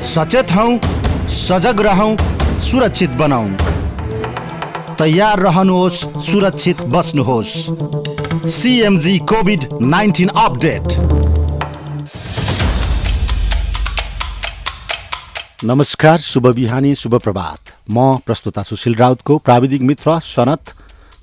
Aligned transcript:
सचेत 0.00 0.52
हौ 0.52 0.66
सजग 1.28 1.80
रहौँ 1.80 2.16
सुरक्षित 2.60 3.10
बनाऊ। 3.10 3.48
तयार 4.98 5.38
रहनुहोस् 5.38 6.04
सुरक्षित 6.26 6.80
बस्नुहोस्। 6.92 7.52
CMG 8.50 9.18
Covid 9.18 9.66
nineteen 9.82 10.28
update. 10.36 10.96
नमस्कार 15.64 16.18
शुभ 16.18 16.46
बिहानी 16.46 16.94
शुभ 16.94 17.14
प्रभात। 17.14 17.74
म 17.90 18.16
प्रस्तुता 18.26 18.62
सुशील 18.62 18.94
राउतको 18.94 19.38
प्राविधिक 19.38 19.82
मित्र 19.82 20.18
सनत 20.20 20.74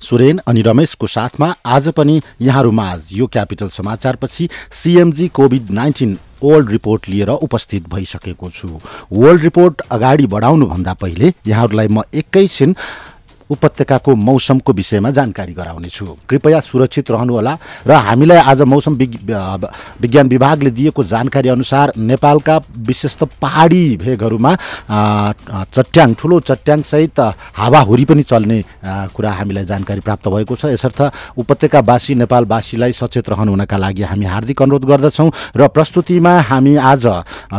सुरेन 0.02 0.40
अनि 0.46 0.62
रमेशको 0.62 1.06
साथमा 1.06 1.54
आज 1.66 1.88
पनि 1.88 2.20
यहाँहरू 2.40 2.70
माझ 2.70 3.00
यो 3.12 3.26
capital 3.26 3.68
समाचारपछि 3.68 4.48
CMG 4.72 5.28
Covid 5.28 5.70
nineteen 5.70 6.18
world 6.42 6.70
report 6.70 7.08
लिएर 7.08 7.30
उपस्थित 7.30 7.88
भइसकेको 7.88 8.50
छु। 8.50 8.68
वर्ल्ड 9.12 9.42
रिपोर्ट 9.42 9.80
अगाडि 9.90 10.26
बढाउनुभन्दा 10.26 10.94
पहिले 10.94 11.32
यहाँहरूलाई 11.46 11.88
म 11.88 12.02
एकैछिन 12.14 12.74
उपत्यकाको 13.50 14.14
मौसमको 14.18 14.72
विषयमा 14.72 15.10
जानकारी 15.10 15.52
गराउनेछु। 15.54 16.06
कृपया 16.28 16.60
सुरक्षित 16.60 17.10
रहनुहोला 17.10 17.56
र 17.86 17.92
हामीलाई 18.06 18.38
आज 18.44 18.62
मौसम 18.64 18.94
विज्ञान 18.94 20.28
विभागले 20.28 20.70
दिएको 20.70 21.04
जानकारी 21.04 21.48
अनुसार 21.48 21.92
नेपालका 21.98 22.56
विशेष 22.78 23.14
त 23.16 23.28
पहाडी 23.40 23.96
भेगहरूमा 23.96 24.52
चट्याङ 25.68 26.14
ठुलो 26.14 26.40
चट्याङसहित 26.40 27.20
हावाहुरी 27.56 28.04
पनि 28.04 28.22
चल्ने 28.22 28.62
कुरा 29.14 29.32
हामीलाई 29.32 29.64
जानकारी 29.64 30.00
प्राप्त 30.00 30.28
भएको 30.28 30.54
छ। 30.54 30.64
यसर्थ 30.68 31.00
उपत्यकावासी 31.38 32.14
नेपालवासीलाई 32.14 32.92
सचेत 32.92 33.28
रहनु 33.28 33.50
हुनका 33.52 33.76
लागि 33.76 34.02
हामी 34.02 34.26
हार्दिक 34.26 34.62
अनुरोध 34.62 34.84
गर्दछौँ 34.84 35.30
र 35.56 35.68
प्रस्तुतिमा 35.68 36.32
हामी 36.48 36.76
आज 36.76 37.06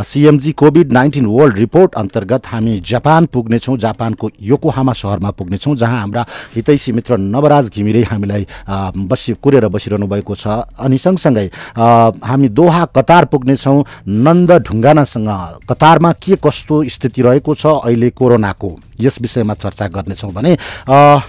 CMG 0.06 0.52
Covid 0.52 0.92
nineteen 0.92 1.26
world 1.26 1.58
report 1.58 1.94
अन्तर्गत 1.94 2.46
हामी 2.46 2.78
जापान 2.86 3.26
पुग्नेछौँ। 3.32 3.76
जापानको 3.78 4.30
योकोहामा 4.40 4.92
सहरमा 4.92 5.30
पुग्नेछौँ। 5.32 5.76
जहाँ 5.80 6.00
हाम्रा 6.00 6.24
हितैषी 6.54 6.92
मित्र 6.92 7.16
नवराज 7.16 7.68
घिमिरे 7.70 8.02
हामीलाई 8.04 8.46
बसी 9.08 9.32
कुरेर 9.42 9.68
बसिरहनु 9.68 10.06
भएको 10.06 10.34
छ। 10.34 10.46
अनि 10.76 10.98
सँगसँगै 10.98 11.46
हामी 11.76 12.48
दोहा 12.50 12.84
कतार 12.96 13.24
पुग्नेछौँ? 13.32 13.84
नन्द 14.06 14.52
ढुङ्गानासँग 14.68 15.28
कतारमा 15.70 16.12
के 16.12 16.36
कस्तो 16.44 16.84
स्थिति 16.86 17.22
रहेको 17.22 17.54
छ 17.54 17.66
अहिले 17.80 18.10
कोरोनाको? 18.12 18.70
यस 19.00 19.20
विषयमा 19.20 19.54
चर्चा 19.56 19.88
गर्नेछौँ 19.88 20.32
भने 20.32 20.56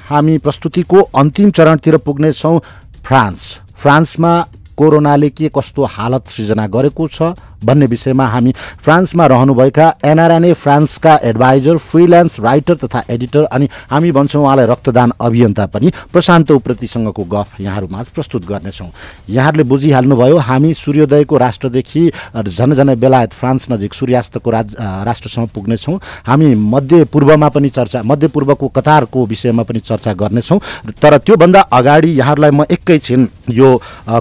हामी 0.10 0.38
प्रस्तुतिको 0.38 1.02
अन्तिम 1.16 1.52
चरणतिर 1.52 1.98
पुग्नेछौँ 1.98 2.60
फ्रान्स। 3.06 3.60
फ्रान्समा 3.78 4.34
कोरोनाले 4.78 5.30
के 5.30 5.50
कस्तो 5.56 5.84
हालत 5.86 6.28
सृजना 6.28 6.68
गरेको 6.68 7.08
छ? 7.08 7.22
भन्ने 7.64 7.86
विषयमा 7.86 8.26
हामी 8.28 8.54
फ्रान्समा 8.84 9.26
रहनुभएका 9.28 9.94
एनआरएनए 10.06 10.54
फ्रान्सका 10.54 11.20
एडभाइजर 11.24 11.78
फ्रिल्यान्स 11.80 12.40
राइटर 12.40 12.76
तथा 12.76 13.04
एडिटर 13.10 13.44
अनि 13.46 13.70
हामी 13.92 14.12
भन्छौँ 14.12 14.44
उहाँलाई 14.44 14.66
रक्तदान 14.66 15.12
अभियन्ता 15.22 15.66
पनि। 15.66 15.92
प्रशान्त 16.14 16.52
उप्रतिसँगको 16.52 17.24
गफ 17.24 17.60
यहाँहरूमा 17.62 18.04
प्रस्तुत 18.16 18.46
गर्नेछौँ। 18.46 18.90
यहाँहरूले 19.30 19.64
बुझिहाल्नुभयो 19.64 20.38
हामी 20.40 20.74
सूर्योदयको 20.74 21.38
राष्ट्रदेखि 21.38 22.10
झन 22.38 22.74
झनै 22.74 22.96
बेलायत 22.96 23.34
फ्रान्स 23.34 23.72
नजिक 23.72 23.94
सूर्यास्तको 23.94 24.50
राज 24.50 24.76
राष्ट्रसम्म 24.80 25.48
पुग्नेछौँ। 25.56 26.00
हामी 26.28 26.54
मध्य 26.56 27.04
पूर्वमा 27.14 27.50
पनि 27.50 27.70
चर्चा 27.70 28.02
मध्यपूर्वको 28.04 28.68
कतारको 28.68 29.26
विषयमा 29.26 29.64
पनि 29.64 29.80
चर्चा 29.80 30.14
गर्नेछौँ। 30.14 30.60
तर 31.02 31.18
त्योभन्दा 31.18 31.62
अगाडि 31.72 32.10
यहाँहरूलाई 32.20 32.52
म 32.52 32.66
एकैछिन 32.72 33.28
यो 33.50 33.70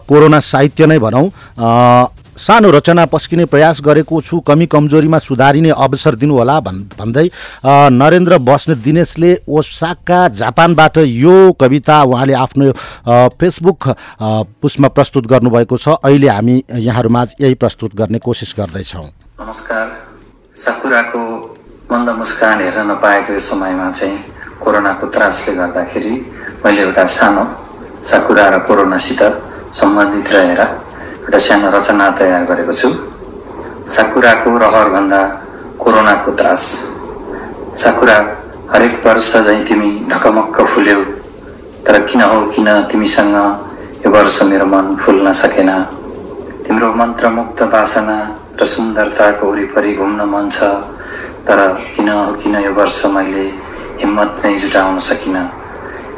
कोरोना 0.09 0.41
साहित्य 0.41 0.87
नै 0.87 0.99
भनौँ। 0.99 1.29
सानो 2.37 2.71
रचना 2.71 3.05
पस्किने 3.07 3.45
प्रयास 3.47 3.81
गरेको 3.85 4.21
छु 4.21 4.41
कमी 4.41 4.67
कमजोरीमा 4.67 5.19
सुधारिने 5.21 5.71
अवसर 5.71 6.15
दिनुहोला 6.17 6.59
भन् 6.61 6.79
भन्दै 6.99 7.27
नरेन्द्र 7.93 8.39
बस्नेत 8.41 8.79
दिनेशले 8.79 9.31
ओसाका 9.49 10.21
जापानबाट 10.41 10.99
यो 10.99 11.53
कविता 11.61 12.03
उहाँले 12.03 12.35
आफ्नो 12.35 12.73
फेसबुक 13.37 13.89
पुस्टमा 14.63 14.89
प्रस्तुत 14.91 15.27
गर्नुभएको 15.27 15.77
छ। 15.77 15.89
अहिले 16.01 16.29
हामी 16.29 16.57
यहाँहरूमा 16.71 17.25
यही 17.41 17.55
प्रस्तुत 17.55 17.95
गर्ने 17.95 18.19
कोसिस 18.19 18.55
गर्दैछौँ। 18.59 19.07
नमस्कार। 19.41 19.87
साकुराको 20.55 21.21
मन्द 21.93 22.09
मुस्कान 22.19 22.61
हेर्न 22.61 22.91
नपाएको 22.91 23.33
यो 23.33 23.41
समयमा 23.41 23.91
चाहिँ 23.91 24.19
कोरोनाको 24.61 25.07
त्रासले 25.07 25.55
गर्दाखेरि 25.55 26.15
मैले 26.65 26.81
एउटा 26.83 27.05
सानो 27.09 27.45
साकुरा 28.03 28.49
र 28.49 28.59
कोरोनासित 28.67 29.23
सम्बन्धित 29.73 30.33
रहेर 30.33 30.61
एउटा 31.21 31.39
सानो 31.39 31.71
रचना 31.71 32.11
तयार 32.19 32.45
गरेको 32.49 32.73
छु। 32.73 32.89
साकुराको 33.87 34.51
रहरभन्दा 34.59 35.21
कोरोनाको 35.79 36.31
त्रास। 36.33 36.65
साकुरा 37.77 38.17
हरेक 38.73 39.07
वर्ष 39.07 39.31
झैँ 39.37 39.63
तिमी 39.65 39.91
ढकमक्क 40.11 40.61
फुल्यौ। 40.73 41.01
तर 41.85 42.01
किन 42.09 42.21
हो 42.23 42.41
किन 42.53 42.69
तिमीसँग 42.91 43.37
यो 44.05 44.11
वर्ष 44.11 44.43
मेरो 44.43 44.67
मन 44.67 44.97
फुल्न 44.97 45.33
सकेन? 45.33 45.71
तिम्रो 46.65 46.89
मन्त्रमुक्त 46.95 47.63
बासना 47.73 48.17
र 48.61 48.65
सुन्दरताको 48.65 49.45
वरिपरि 49.53 49.93
घुम्न 49.95 50.21
मन 50.33 50.49
छ। 50.49 50.59
तर 51.47 51.59
किन 51.97 52.09
हो 52.09 52.33
किन 52.41 52.55
यो 52.65 52.73
वर्ष 52.73 53.05
मैले 53.07 53.45
हिम्मत 54.01 54.41
नै 54.45 54.55
जुटाउन 54.57 54.99
सकिनँ? 54.99 55.45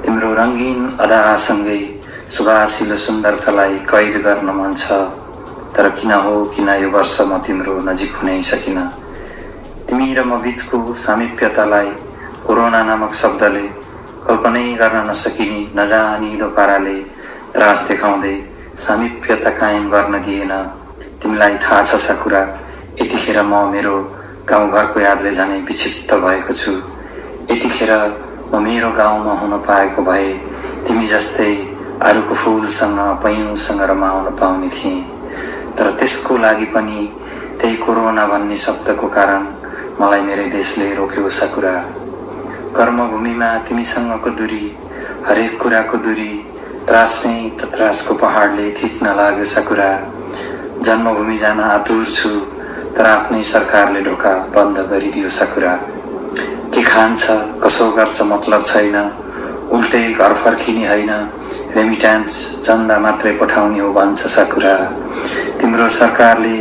तिम्रो 0.02 0.34
रङ्गीन 0.34 0.80
अदासँगै 1.00 2.01
सुभाषिलो 2.32 2.96
सुन्दरतालाई 2.96 3.74
कैद 3.88 4.14
गर्न 4.24 4.50
मन 4.56 4.74
छ। 4.74 4.92
तर 5.76 5.88
किन 5.96 6.12
हो 6.24 6.44
किन 6.48 6.68
यो 6.80 6.88
वर्ष 6.90 7.16
म 7.20 7.38
तिम्रो 7.44 7.74
नजिक 7.88 8.12
हुनै 8.16 8.40
सकिन? 8.40 8.78
तिमी 9.84 10.06
र 10.16 10.24
म 10.24 10.40
बिचको 10.40 10.78
सामिप्यतालाई 10.96 11.90
कोरोना 12.46 12.80
नामक 12.88 13.12
शब्दले 13.12 13.64
कल्पनै 14.24 14.64
गर्न 14.80 14.98
नसकिने 15.10 15.60
नजानिदो 15.76 16.48
पाराले 16.56 16.96
त्रास 17.52 17.84
देखाउँदै 17.88 18.34
सामिप्यता 18.84 19.50
कायम 19.60 19.84
गर्न 19.92 20.20
दिएन। 20.24 20.52
तिमीलाई 21.20 21.54
थाहा 21.60 21.82
छ 21.82 22.00
सा 22.00 22.14
कुरा 22.22 22.42
यतिखेर 23.02 23.42
म 23.42 23.60
मेरो 23.74 23.96
गाउँघरको 24.48 25.00
यादले 25.00 25.32
झनै 25.36 25.58
विक्षिप्त 25.68 26.14
भएको 26.24 26.52
छु। 26.60 26.72
यतिखेर 27.52 27.92
म 28.54 28.62
मेरो 28.64 28.90
गाउँमा 28.96 29.34
हुन 29.42 29.52
पाएको 29.68 30.00
भए 30.08 30.32
तिमी 30.88 31.06
जस्तै 31.12 31.52
अरूको 32.02 32.34
फुलसँग 32.34 32.98
पयौँसँग 33.22 33.82
रमाउन 33.90 34.30
पाउने 34.36 34.68
थिएँ। 34.68 35.02
तर 35.78 35.90
त्यसको 35.98 36.36
लागि 36.38 36.64
पनि 36.74 37.00
त्यही 37.60 37.76
कोरोना 37.84 38.26
भन्ने 38.26 38.56
शब्दको 38.56 39.08
कारण 39.08 39.42
मलाई 40.00 40.20
मेरै 40.20 40.46
देशले 40.50 40.94
रोक्यो 40.94 41.28
सा 41.30 41.46
कुरा। 41.54 41.74
कर्मभूमिमा 42.76 43.48
तिमीसँगको 43.68 44.30
दूरी 44.38 44.64
हरेक 45.28 45.60
कुराको 45.62 45.96
दूरी 46.04 46.32
त्रास 46.88 47.12
नै 47.26 47.38
त 47.58 47.70
त्रासको 47.74 48.14
पहाडले 48.18 48.70
थिच्न 48.78 49.14
लाग्यो 49.16 49.44
सा 49.44 49.60
कुरा। 49.68 49.90
जन्मभूमि 50.82 51.36
जान 51.36 51.60
आतुर 51.62 52.04
छु 52.04 52.30
तर 52.96 53.06
आफ्नै 53.06 53.42
सरकारले 53.46 54.00
ढोका 54.02 54.32
बन्द 54.54 54.78
गरिदियो 54.90 55.28
सा 55.28 55.44
कुरा। 55.54 55.74
के 56.74 56.82
खान्छ 56.82 57.22
कसो 57.62 57.90
गर्छ 57.96 58.22
मतलब 58.32 58.62
छैन। 58.64 58.96
उल्टै 59.70 60.04
घर 60.12 60.32
फर्किने 60.44 60.86
होइन। 60.88 61.12
रेमिट्यान्स 61.76 62.32
चन्दा 62.64 62.98
मात्रै 62.98 63.32
पठाउने 63.40 63.80
हो 63.80 63.92
भन्छ 63.92 64.26
साकुरा। 64.26 64.74
तिम्रो 65.60 65.88
सरकारले 65.88 66.56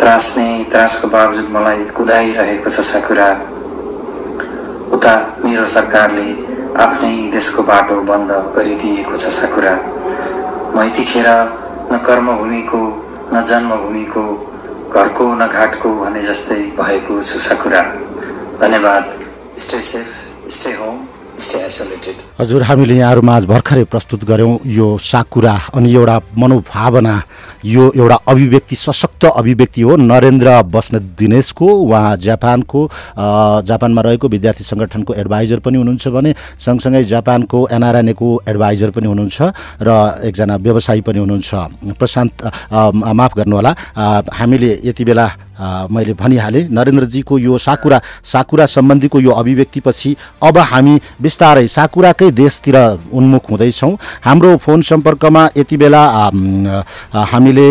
त्रास 0.00 0.26
नै 0.38 0.48
त्रासको 0.70 1.08
बावजुद 1.08 1.48
मलाई 1.56 1.84
कुदाइरहेको 1.96 2.70
छ 2.70 2.80
साकुरा। 2.90 3.28
उता 4.96 5.14
मेरो 5.44 5.66
सरकारले 5.74 6.28
आफ्नै 6.84 7.14
देशको 7.32 7.62
बाटो 7.70 8.00
बन्द 8.10 8.30
गरिदिएको 8.56 9.16
छ 9.16 9.32
साकुरा। 9.38 9.74
म 10.74 10.84
यतिखेर 10.86 11.28
न 11.92 11.98
कर्मभूमिको 12.06 12.82
न 13.32 13.42
जन्मभूमिको 13.50 14.24
घरको 14.92 15.26
न 15.34 15.46
घाटको 15.48 15.88
भने 16.00 16.22
जस्तै 16.22 16.60
भएको 16.80 17.20
छु 17.20 17.38
साकुरा। 17.48 17.82
धन्यवाद। 18.60 19.04
स्टे 19.58 19.80
सेफ 19.80 20.50
स्टे 20.54 20.72
होम 20.80 20.96
हजुर 21.36 22.62
हामीले 22.62 22.96
यहाँहरूमा 22.96 23.34
आज 23.36 23.44
भर्खरै 23.44 23.84
प्रस्तुत 23.84 24.24
गऱ्यौँ 24.24 24.58
यो 24.64 24.86
साकुरा 24.98 25.54
अनि 25.76 25.92
एउटा 25.92 26.16
मनोभावना। 26.38 27.14
यो 27.64 27.92
एउटा 27.92 28.16
अभिव्यक्ति 28.28 28.76
सशक्त 28.76 29.24
अभिव्यक्ति 29.36 29.82
हो। 29.82 29.96
नरेन्द्र 29.96 30.62
बस्नेत 30.64 31.02
दिनेशको 31.18 31.66
उहाँ 31.66 32.16
जापानको 32.16 32.80
जापानमा 33.68 34.00
रहेको 34.02 34.28
विद्यार्थी 34.28 34.64
सङ्गठनको 34.64 35.14
एडभाइजर 35.14 35.58
पनि 35.60 35.76
हुनुहुन्छ 35.76 36.08
भने 36.08 36.34
सँगसँगै 36.56 37.04
जापानको 37.04 37.68
एनआरएनएको 37.72 38.28
एडभाइजर 38.48 38.90
पनि 38.96 39.06
हुनुहुन्छ 39.06 39.42
र 39.82 39.88
एकजना 40.24 40.56
व्यवसायी 40.56 41.00
पनि 41.00 41.18
हुनुहुन्छ। 41.18 41.50
प्रशान्त 42.00 42.44
माफ 42.72 43.36
गर्नुहोला। 43.36 43.74
हामीले 44.32 44.70
यति 44.84 45.04
बेला 45.04 45.26
मैले 45.90 46.12
भनिहालेँ 46.14 46.68
नरेन्द्रजीको 46.68 47.38
यो 47.38 47.58
साकुरा 47.58 48.00
साकुरा 48.24 48.66
सम्बन्धीको 48.66 49.20
यो 49.20 49.30
अभिव्यक्तिपछि 49.32 50.10
अब 50.42 50.58
हामी 50.70 51.00
बिस्तारै 51.26 51.66
साकुराकै 51.68 52.30
देशतिर 52.32 52.76
उन्मुख 53.10 53.44
हुँदैछौँ। 53.50 53.92
हाम्रो 54.24 54.56
फोन 54.64 54.78
सम्पर्कमा 54.86 55.42
यति 55.56 55.76
बेला 55.76 56.02
हामीले 57.30 57.68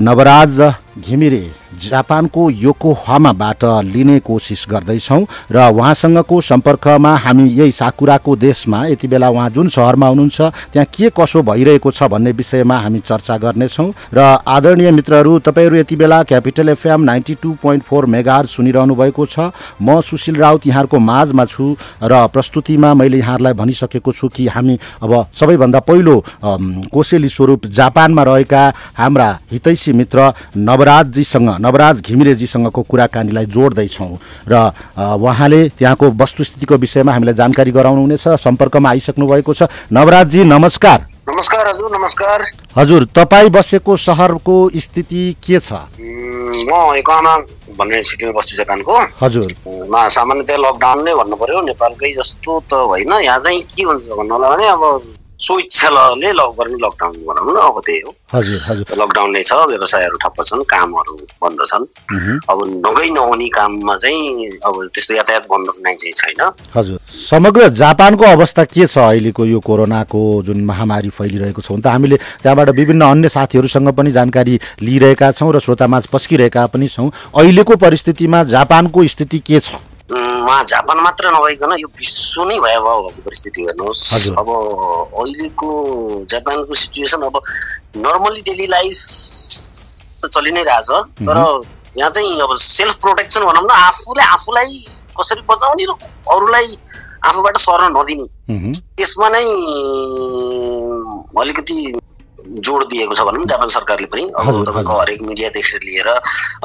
नवराज 0.00 0.60
घिमिरे। 0.98 1.44
जापानको 1.78 2.50
योकोहामाबाट 2.50 3.64
लिने 3.84 4.18
कोसिस 4.20 4.64
गर्दैछौँ 4.70 5.24
र 5.52 5.68
उहाँसँगको 5.70 6.40
सम्पर्कमा 6.40 7.14
हामी 7.16 7.48
यही 7.50 7.72
साकुराको 7.72 8.36
देशमा 8.36 8.84
यति 8.86 9.08
बेला 9.08 9.28
उहाँ 9.28 9.48
जुन 9.50 9.68
सहरमा 9.68 10.06
हुनुहुन्छ 10.06 10.40
त्यहाँ 10.72 10.86
के 10.94 11.10
कसो 11.10 11.42
भइरहेको 11.42 11.90
छ 11.90 12.02
भन्ने 12.10 12.32
विषयमा 12.32 12.78
हामी 12.78 12.98
चर्चा 13.00 13.36
गर्नेछौँ 13.38 13.88
र 14.14 14.18
आदरणीय 14.46 14.90
मित्रहरू 14.90 15.38
तपाईँहरू 15.40 15.76
यति 15.76 15.96
बेला 15.96 16.22
capital 16.22 16.68
FM 16.68 17.00
ninety 17.02 17.34
two 17.42 17.52
point 17.62 17.84
four 17.84 18.06
mega 18.06 18.42
सुनिरहनु 18.44 18.94
भएको 18.94 19.26
छ। 19.26 19.50
म 19.82 20.00
सुशील 20.00 20.36
राउत 20.36 20.66
यहाँहरूको 20.66 20.98
माझमा 20.98 21.44
छु 21.44 21.76
र 22.02 22.26
प्रस्तुतिमा 22.32 22.92
मैले 22.94 23.18
यहाँहरूलाई 23.18 23.52
भनिसकेको 23.54 24.12
छु 24.12 24.28
कि 24.28 24.46
हामी 24.48 24.78
अब 25.02 25.12
सबैभन्दा 25.32 25.80
पहिलो 25.80 26.16
कोसेली 26.92 27.28
स्वरूप 27.28 27.66
जापानमा 27.70 28.22
रहेका 28.22 28.62
हाम्रा 28.98 29.28
हितैषी 29.52 29.92
मित्र 29.92 30.32
नवराजजीसँग 30.56 31.48
नवराज 31.60 32.00
घिमिरेजीसँगको 32.00 32.82
कुराकानीलाई 32.82 33.46
जोड्दैछौँ। 33.46 34.12
र 34.48 34.54
उहाँले 34.96 35.60
त्यहाँको 35.78 36.06
वस्तुस्थितिको 36.12 36.74
विषयमा 36.76 37.12
हामीलाई 37.12 37.34
जानकारी 37.36 37.70
गराउनुहुनेछ 37.70 38.28
सम्पर्कमा 38.40 38.88
आइसक्नु 38.90 39.26
भएको 39.28 39.52
छ। 39.54 39.68
नवराजजी 39.92 40.44
नमस्कार। 40.44 40.98
नमस्कार 41.30 41.68
हजुर 41.68 41.90
नमस्कार। 41.92 42.44
हजुर 42.76 43.04
तपाईँ 43.14 43.50
बसेको 43.50 43.96
सहरको 43.96 44.56
स्थिति 44.74 45.22
के 45.38 45.58
छ? 45.60 45.72
म 46.00 46.70
एकामा 46.96 47.36
भन्ने 47.78 48.02
सिटीमा 48.02 48.32
बस्छु 48.32 48.56
जापानको। 48.56 48.94
हजुर। 49.22 49.52
सामान्यतया 50.10 50.56
लकडाउन 50.56 50.98
नै 51.04 51.14
भन्नु 51.14 51.36
पर्यो। 51.36 51.60
नेपालकै 51.70 52.12
जस्तो 52.12 52.52
त 52.66 52.72
होइन। 52.90 53.12
यहाँ 53.22 53.38
चाहिँ 53.38 53.62
के 53.62 53.82
हुन्छ 53.82 54.08
भन्नु 54.10 54.34
होला 54.34 54.48
भने 54.50 54.66
अब 54.66 54.82
स्वेच्छाले 55.40 56.30
लक 56.32 56.50
गर्ने 56.58 56.76
लकडाउन 56.84 57.16
भनौँ 57.26 57.52
न 57.54 57.58
अब 57.64 57.80
त्यही 57.86 58.00
हो। 58.00 58.12
लकडाउन 59.00 59.30
नै 59.32 59.42
छ 59.42 59.52
व्यवसायहरू 59.68 60.16
ठप्प 60.20 60.38
छन् 60.44 60.62
कामहरू 60.68 61.14
बन्द 61.42 61.60
छन्। 61.64 61.84
अब 62.44 62.58
नगै 62.86 63.08
नहुने 63.10 63.48
काममा 63.48 63.94
चाहिँ 63.96 64.60
अब 64.60 64.74
त्यस्तो 64.92 65.14
यातायात 65.16 65.44
बन्द 65.48 65.68
नै 65.80 65.94
चाहिँ 65.96 66.14
छैन। 66.20 66.40
हजुर। 66.76 66.98
समग्र 67.08 67.68
जापानको 67.72 68.24
अवस्था 68.26 68.64
के 68.64 68.86
छ 68.86 68.98
अहिलेको 69.00 69.44
यो 69.46 69.60
कोरोनाको 69.64 70.20
जुन 70.44 70.64
महामारी 70.64 71.08
फैलिरहेको 71.08 71.60
छ 71.62 71.72
त 71.72 71.86
हामीले 71.88 72.16
त्यहाँबाट 72.44 72.68
विभिन्न 72.76 73.02
अन्य 73.02 73.28
साथीहरूसँग 73.28 73.88
पनि 73.96 74.10
जानकारी 74.12 74.60
लिइरहेका 74.82 75.32
छौँ 75.32 75.52
र 75.52 75.58
श्रोतामाझ 75.58 76.06
पस्किरहेका 76.12 76.66
पनि 76.68 76.88
छौँ। 76.88 77.10
अहिलेको 77.34 77.76
परिस्थितिमा 77.76 78.42
जापानको 78.44 79.06
स्थिति 79.08 79.38
के 79.40 79.60
छ? 79.60 79.80
उहाँ 80.10 80.62
जापान 80.66 80.98
मात्र 81.00 81.30
नभइकन 81.30 81.72
यो 81.78 81.88
विश्व 81.88 82.42
नै 82.44 82.58
भयावह 82.60 82.96
भएको 82.98 83.22
परिस्थिति 83.22 83.62
हेर्नुहोस्। 83.62 84.34
अब 84.38 84.48
अहिलेको 84.50 85.68
जापानको 86.30 86.74
सिचुएसन 86.74 87.22
अब 87.22 87.36
नर्मली 87.96 88.40
डेली 88.48 88.66
लाइफ 88.66 88.96
त 90.20 90.30
चलि 90.34 90.50
नै 90.52 90.62
रहेछ 90.66 90.90
तर 91.22 91.38
यहाँ 91.98 92.10
चाहिँ 92.10 92.40
अब 92.40 92.54
सेल्फ 92.58 92.94
प्रोटेक्सन 93.02 93.44
भनौँ 93.44 93.62
न 93.62 93.70
आफूले 93.70 94.22
आफूलाई 94.34 94.84
कसरी 95.20 95.42
बचाउने 95.48 95.84
र 95.84 95.92
अरूलाई 96.34 96.76
आफूबाट 97.30 97.56
सर्न 97.58 97.90
नदिने। 97.96 98.26
त्यसमा 98.96 99.28
नै 99.28 99.44
अलिकति 101.40 101.76
जोड 102.60 102.84
दिएको 102.90 103.14
छ 103.14 103.22
भनौँ 103.28 103.46
जापान 103.46 103.68
सरकारले 103.76 104.06
पनि। 104.12 104.22
अब 104.36 104.64
तपाईँको 104.66 105.00
हरेक 105.00 105.22
मिडियादेखि 105.22 105.76
लिएर 105.84 106.08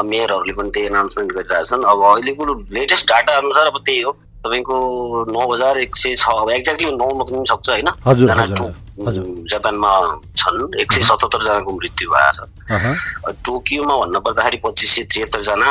मेयरहरूले 0.03 0.53
पनि 0.53 0.69
त्यही 0.69 0.85
एनाउन्समेन्ट 0.87 1.31
गरिरहेछन्। 1.33 1.83
अब 1.83 2.03
अहिलेको 2.11 2.43
लेटेस्ट 2.73 3.07
डाटा 3.09 3.31
अनुसार 3.37 3.65
अब 3.67 3.77
त्यही 3.85 4.01
हो। 4.01 4.11
तपाईँको 4.45 4.75
नौ 5.33 5.41
हजार 5.51 5.77
एक 5.79 5.95
सय 5.95 6.15
छ 6.15 6.29
एक्ज्याक्टली 6.53 6.91
नौ 6.95 7.07
नपुग्नु 7.17 7.45
सक्छ 7.49 7.69
होइन? 7.69 7.89
जापानमा 9.49 9.91
छन्। 10.37 10.59
एक 10.81 10.91
सय 10.93 11.03
सतहत्तरजनाको 11.03 11.71
मृत्यु 11.71 12.09
भएको 12.11 12.31
छ। 12.31 13.33
टोकियोमा 13.45 13.95
भन्नु 13.97 14.19
पर्दाखेरि 14.21 14.57
पच्चिस 14.65 14.95
सय 14.95 15.03
त्रिहत्तरजना 15.11 15.69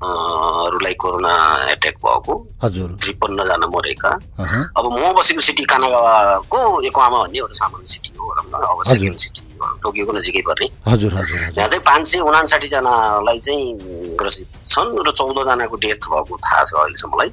हरूलाई 0.00 0.94
कोरोना 0.96 1.32
एट्याक 1.72 1.96
भएको। 2.04 2.34
हजुर। 2.64 2.88
त्रिपन्नजना 3.02 3.66
मरेका। 3.68 4.10
अब 4.78 4.84
म 4.92 5.12
बसेको 5.18 5.40
सिटी 5.40 5.64
कानागावाको 5.68 6.58
एकोआमा 6.88 7.18
भन्ने 7.20 7.38
एउटा 7.38 7.56
सामान्य 7.60 7.86
सिटी 7.92 8.10
हो 8.16 8.24
भनौँ 8.30 8.60
न 8.60 8.64
अब 8.64 8.82
सेकेन्ड 8.92 9.18
सिटी 9.20 9.42
टोकियोको 9.84 10.12
नजिकै 10.16 10.42
पर्ने। 10.48 10.66
हजुर 10.88 11.12
हजुर 11.14 11.38
यहाँ 11.58 11.68
चाहिँ 11.68 11.84
पाँच 11.84 12.06
सय 12.08 12.18
उनासाठीजनालाई 12.24 13.38
चाहिँ 13.44 14.16
ग्रसित 14.16 14.48
छन् 14.66 14.96
र 15.04 15.10
चौधजनाको 15.12 15.76
डेथ 15.84 16.00
भएको 16.08 16.34
थाहा 16.48 16.64
छ 16.64 16.72
अहिलेसम्मलाई 16.80 17.28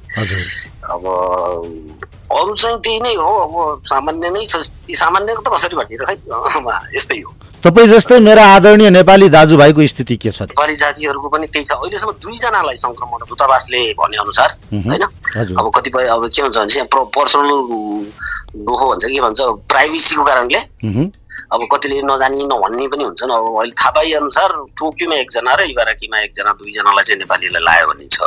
अब 0.92 1.04
अरू 2.28 2.54
चाहिँ 2.54 2.78
त्यही 2.84 3.00
नै 3.00 3.14
हो। 3.16 3.32
अब 3.48 3.80
सामान्य 3.88 4.30
नै 4.36 4.44
छ। 4.44 4.60
सामान्यको 4.92 5.42
त 5.42 5.48
कसरी 5.56 5.76
भनिदिएर 5.80 6.04
खै 6.04 6.16
यस्तै 6.96 7.20
हो। 7.24 7.32
तपाईँ 7.64 7.88
जस्तै 7.88 8.20
मेरा 8.22 8.44
आदरणीय 8.56 8.90
नेपाली 8.90 9.28
दाजुभाइको 9.30 9.86
स्थिति 9.88 10.16
के 10.22 10.32
छ? 10.32 10.42
नेपाली 10.54 10.74
जातिहरूको 10.76 11.28
पनि 11.30 11.48
त्यही 11.48 11.66
छ। 11.66 11.72
अहिलेसम्म 11.74 12.12
दुईजनालाई 12.24 12.76
सङ्क्रमण 12.86 13.20
दूतावासले 13.30 13.82
भने 13.98 14.18
अनुसार 14.24 14.50
होइन? 14.74 15.04
अब 15.60 15.66
कतिपय 15.76 16.06
अब 16.16 16.22
के 16.30 16.42
हुन्छ 16.42 16.58
भने 16.58 16.68
चाहिँ 16.68 16.88
पर्सनल 17.18 17.50
दुःख 18.68 18.82
भन्छ 18.90 19.06
के 19.06 19.22
भन्छ 19.22 19.40
प्राइभेसीको 19.70 20.24
कारणले 20.24 20.60
अब 21.48 21.62
कतिले 21.72 22.02
नजानी 22.04 22.44
नभन्ने 22.52 22.86
पनि 22.92 23.04
हुन्छन्। 23.04 23.32
अब 23.32 23.46
अहिले 23.56 23.76
थाहा 23.80 23.92
पाए 23.96 24.12
अनुसार 24.20 24.50
टोकियोमा 24.76 25.16
एकजना 25.16 25.54
र 25.56 25.62
इबाराकीमा 25.72 26.18
एकजना 26.28 26.52
दुईजनालाई 26.60 27.04
चाहिँ 27.08 27.20
नेपालीलाई 27.24 27.64
लायो 27.64 27.86
भने 27.88 28.08
छ 28.12 28.20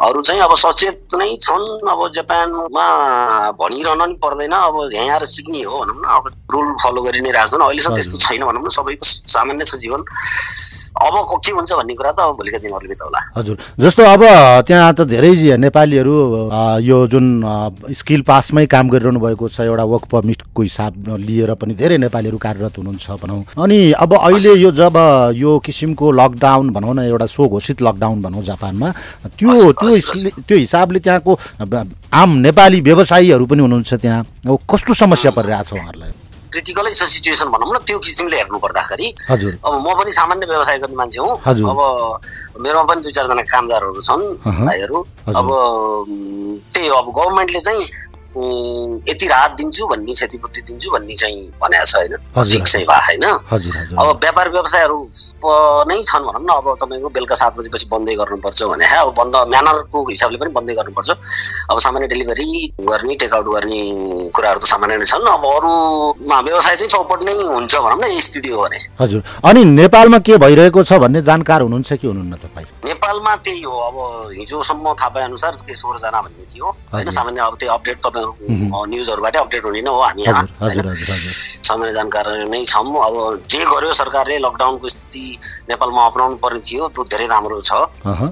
अरू 0.00 0.20
चाहिँ 0.22 0.40
अब 0.42 0.54
सचेत 0.56 1.20
नै 1.20 1.36
छन्। 1.36 1.64
अब 1.92 2.00
जापानमा 2.16 2.86
भनिरहन 3.60 4.02
नि 4.08 4.16
पर्दैन। 4.24 4.52
अब 4.52 4.76
यहाँ 4.92 5.12
आएर 5.12 5.24
सिक्ने 5.28 5.62
हो 5.62 5.76
भनौँ 5.78 5.96
न। 6.00 6.04
अब 6.08 6.24
रुल 6.54 6.68
फलो 6.80 7.00
गरि 7.04 7.20
नै 7.20 7.30
रहेछन् 7.36 7.62
अहिलेसम्म 7.62 7.94
त्यस्तो 7.94 8.16
छैन 8.24 8.42
भनौँ 8.48 8.64
न। 8.64 8.68
सबैको 8.72 9.04
सामान्य 9.04 9.64
छ 9.64 9.76
जीवन। 9.84 10.00
अब 10.92 11.14
के 11.44 11.52
हुन्छ 11.52 11.72
भन्ने 11.72 11.94
कुरा 12.00 12.12
त 12.12 12.20
अब 12.20 12.36
भोलिका 12.36 12.58
दिनहरूले 12.64 12.88
बिताउला। 12.88 13.20
हजुर। 13.36 13.56
जस्तो 13.80 14.02
अब 14.02 14.22
त्यहाँ 14.66 14.92
त 14.94 15.00
धेरै 15.08 15.56
नेपालीहरू 15.60 16.16
यो 16.88 16.98
जुन 17.12 17.26
स्किल 17.92 18.20
पासमै 18.24 18.66
काम 18.72 18.88
गरिरहनु 18.88 19.20
भएको 19.20 19.48
छ 19.48 19.60
एउटा 19.68 19.84
वर्क 19.84 20.04
पर्मिटको 20.12 20.62
हिसाब 20.62 20.92
लिएर 21.20 21.54
पनि 21.60 21.74
धेरै 21.74 21.96
नेपालीहरू 22.22 22.38
कार्यरत 22.38 22.78
हुनुहुन्छ 22.78 23.10
भनौँ। 23.22 23.42
अनि 23.58 23.78
अब 23.98 24.14
अहिले 24.14 24.54
यो 24.62 24.70
जब 24.70 24.96
यो 25.34 25.58
किसिमको 25.58 26.06
लकडाउन 26.12 26.70
भनौँ 26.70 26.94
न 26.94 26.98
एउटा 27.10 27.26
सो 27.26 27.48
घोषित 27.48 27.82
लकडाउन 27.82 28.22
भनौँ 28.22 28.42
जापानमा 28.46 28.88
त्यो 29.38 29.72
त्यो 29.72 29.90
त्यो 30.46 30.56
हिसाबले 30.56 30.98
त्यहाँको 31.02 31.32
आम 32.14 32.30
नेपाली 32.46 32.80
व्यवसायीहरू 32.80 33.46
पनि 33.46 33.60
हुनुहुन्छ 33.62 33.94
त्यहाँ। 33.94 34.22
अब 34.46 34.58
कस्तो 34.70 34.94
समस्या 34.94 35.30
परिरहेको 35.34 35.66
छ 35.66 35.72
उहाँहरूलाई? 35.74 36.12
क्रिटिकलै 36.52 36.92
छ 36.92 37.02
सिचुएसन 37.08 37.48
भनौँ 37.48 37.72
न 37.72 37.78
त्यो 37.88 37.98
किसिमले 37.98 38.36
हेर्नु 38.36 38.58
पर्दाखेरि। 38.60 39.06
हजुर। 39.30 39.52
अब 39.64 39.72
म 39.72 39.88
पनि 39.98 40.12
सामान्य 40.12 40.46
व्यवसाय 40.46 40.78
गर्ने 40.84 40.96
मान्छे 40.96 41.20
हुँ। 41.24 41.40
अब 41.48 41.80
मेरोमा 42.60 42.84
पनि 42.84 43.00
दुई 43.02 43.12
चारजना 43.16 43.42
कामदारहरू 43.48 44.00
छन् 44.04 44.24
भाइहरू। 44.44 44.98
अब 45.32 45.48
त्यही 46.70 46.86
हो 46.88 46.94
अब 46.94 47.06
गभर्मेन्टले 47.08 47.60
चाहिँ 47.60 47.82
यति 48.32 49.26
राहत 49.28 49.50
दिन्छु 49.58 49.86
भन्ने 49.86 50.12
क्षतिपूर्ति 50.12 50.60
दिन्छु 50.68 50.90
भन्ने 50.90 51.14
चाहिँ 51.14 51.42
भनेको 51.62 51.84
छ 51.84 51.94
होइन? 51.96 52.16
फिक्स 52.32 52.72
चाहिँ 52.72 52.86
भएको 52.86 53.00
छैन 53.06 53.96
अब 53.98 54.08
व्यापार 54.22 54.50
व्यवसायहरू 54.50 54.98
नै 55.88 56.02
छन् 56.02 56.24
भनौँ 56.26 56.42
न। 56.42 56.48
अब 56.52 56.66
तपाईँको 56.82 57.08
बेलुका 57.12 57.34
सात 57.34 57.56
बजेपछि 57.58 57.86
बन्दै 57.92 58.14
गर्नुपर्छ 58.16 58.62
भने 58.72 58.86
अब 58.96 59.12
बन्द 59.18 59.36
म्यानरको 59.52 59.98
हिसाबले 60.08 60.38
पनि 60.38 60.50
बन्दै 60.56 60.74
गर्नुपर्छ। 60.74 61.10
अब 61.70 61.78
सामान्य 61.78 62.06
डेलिभरी 62.08 62.48
गर्ने 62.80 63.14
टेकआउट 63.20 63.46
गर्ने 63.52 63.80
कुराहरू 64.32 64.60
त 64.60 64.64
सामान्य 64.64 64.96
नै 64.96 65.04
छन्। 65.04 65.28
अब 65.28 65.44
अरूमा 65.44 66.40
व्यवसाय 66.40 66.76
चाहिँ 66.76 66.90
चौपट 66.90 67.24
नै 67.24 67.32
हुन्छ 67.36 67.74
भनौँ 67.76 67.98
न 68.00 68.20
स्थिति 68.20 68.48
हो 68.48 68.62
भने। 68.62 68.78
हजुर। 69.00 69.22
अनि 69.44 69.64
नेपालमा 69.76 70.18
के 70.24 70.36
भइरहेको 70.40 70.80
छ 70.84 70.92
भन्ने 71.04 71.20
जानकार 71.22 71.60
हुनुहुन्छ 71.62 71.92
कि 71.92 72.06
हुनुहुन्न 72.06 72.36
तपाईँ? 72.40 72.66
नेपालमा 73.02 73.34
त्यही 73.42 73.62
हो। 73.62 73.74
अब 73.82 74.30
हिजोसम्म 74.38 74.94
थाहा 74.94 75.08
पाए 75.10 75.24
अनुसार 75.24 75.52
त्यही 75.58 75.74
सोह्रजना 75.74 76.20
भन्ने 76.22 76.44
थियो। 76.46 76.66
होइन 76.94 77.10
सामान्य 77.10 77.40
अब 77.42 77.54
त्यही 77.58 77.74
अपडेट 77.74 77.98
तपाईँ 77.98 78.30
न्युजहरूबाटै 78.86 79.38
अपडेट 79.42 79.64
हुने 79.66 79.82
नै 79.82 79.90
हो 79.90 80.02
हामी 80.02 80.22
यहाँ। 80.22 80.46
सामान्य 81.66 81.92
जानकारी 81.98 82.46
नै 82.46 82.62
छौँ। 82.62 82.94
अब 83.02 83.42
जे 83.50 83.58
गर्यो 83.66 83.92
सरकारले 83.92 84.38
लकडाउनको 84.38 84.88
स्थिति 84.88 85.24
नेपालमा 85.70 86.06
अप्नाउनु 86.06 86.36
पर्ने 86.38 86.60
थियो 86.62 86.88
त्यो 86.94 87.02
धेरै 87.10 87.26
राम्रो 87.26 87.58
छ। 87.58 87.72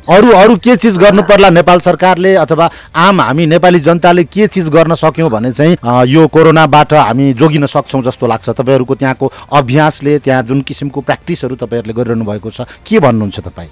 अरू 0.06 0.28
अरू 0.38 0.54
के 0.62 0.76
चिज 0.78 0.94
गर्नु 1.02 1.22
पर्ला 1.26 1.50
नेपाल 1.50 1.80
सरकारले? 1.82 2.34
अथवा 2.36 2.70
आम 2.94 3.20
हामी 3.20 3.46
नेपाली 3.50 3.80
जनताले 3.82 4.24
के 4.24 4.46
चिज 4.46 4.68
गर्न 4.70 4.94
सक्यौँ 4.94 5.30
भने 5.30 5.52
चाहिँ 5.52 6.06
यो 6.06 6.26
कोरोनाबाट 6.30 6.94
हामी 6.94 7.32
जोगिन 7.34 7.66
सक्छौँ 7.66 8.02
जस्तो 8.06 8.26
लाग्छ। 8.26 8.48
तपाईँहरूको 8.54 8.94
त्यहाँको 8.94 9.32
अभ्यासले 9.50 10.18
त्यहाँ 10.22 10.42
जुन 10.46 10.62
किसिमको 10.62 11.00
प्र्याक्टिसहरू 11.02 11.54
तपाईँहरूले 11.58 11.94
गरिरहनु 11.98 12.24
भएको 12.24 12.50
छ 12.50 12.70
के 12.86 12.98
भन्नुहुन्छ 13.00 13.40
तपाईँ? 13.40 13.70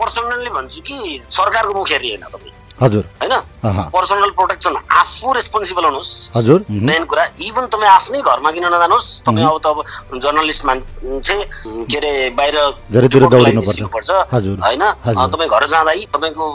पर्सनल्ली 0.00 0.50
भन्छु 0.52 0.86
कि 0.86 0.98
सरकारको 1.30 1.74
मुख 1.74 1.92
हेरी 1.92 2.08
होइन 2.10 2.28
तपाईँ। 2.30 2.59
हजुर। 2.82 3.04
होइन? 3.22 3.34
पर्सनल 3.94 4.30
प्रोटेक्सन 4.36 4.74
आफू 4.98 5.32
रेस्पोन्सिबल 5.32 5.84
हुनुहोस्। 5.84 6.10
हजुर। 6.36 6.64
मेन 6.88 7.04
कुरा 7.04 7.24
इभन 7.44 7.66
तपाईँ 7.72 7.90
आफ्नै 7.90 8.20
घरमा 8.24 8.50
किन 8.50 8.64
नजानुहोस्। 8.64 9.08
तपाईँ 9.26 9.46
अब 9.46 9.58
त 9.60 9.66
अब 9.66 9.78
जर्नलिस्ट 10.16 10.64
मान्छे 10.66 11.36
के 11.84 11.96
अरे 11.98 12.12
बाहिर 12.38 12.56
होइन? 14.64 14.80
तपाईँ 15.28 15.48
घर 15.50 15.64
जाँदा 15.66 15.92
तपाईँको 16.14 16.46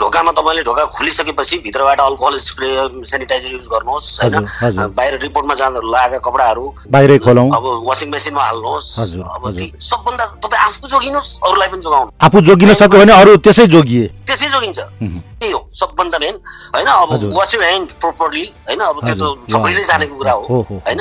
ढोकामा 0.00 0.32
तपाईँले 0.38 0.62
ढोका 0.62 0.84
खोलिसकेपछि 0.96 1.56
भित्रबाट 1.66 2.00
अल्कोहल 2.00 2.36
स्प्रे 2.38 2.70
सेनिटाइजर 3.10 3.50
युज 3.52 3.66
गर्नुहोस्। 3.66 4.06
होइन? 4.22 4.44
बाहिर 4.94 5.18
रिपोर्टमा 5.22 5.54
जाँदा 5.54 5.80
लगाएका 5.82 6.18
कपडाहरू। 6.22 6.64
बाहिरै 6.94 7.18
खोलौँ। 7.26 7.48
अब 7.50 7.64
वासिङ 7.88 8.10
मेसिनमा 8.10 8.42
हाल्नुहोस्। 8.42 8.88
अब 9.34 9.42
सबभन्दा 9.82 10.24
तपाईँ 10.46 10.62
आफू 10.62 10.86
जोगिनुहोस् 10.88 11.30
अरूलाई 11.42 11.68
पनि 11.74 11.82
जोगाउनु। 11.82 12.10
आफू 12.22 12.40
जोगिन 12.46 12.74
सक्यो 12.74 12.98
भने 13.02 13.12
अरू 13.12 13.36
त्यसै 13.42 13.66
जोगिए। 13.66 14.06
त्यसै 14.26 14.48
जोगिन्छ। 14.54 14.75
त्यही 14.80 15.52
हो 15.52 15.60
सबभन्दा 15.74 16.18
मेन 16.18 16.34
होइन 16.74 16.86
अब 16.86 17.32
वास 17.36 17.54
यु 17.54 17.60
ह्यान्ड 17.60 17.92
प्रोपरली 18.00 18.44
होइन 18.68 18.80
अब 18.80 19.00
त्यो 19.06 19.14
त 19.14 19.50
सबैले 19.52 19.84
जानेको 19.84 20.16
कुरा 20.16 20.32
हो 20.32 20.62
होइन। 20.70 21.00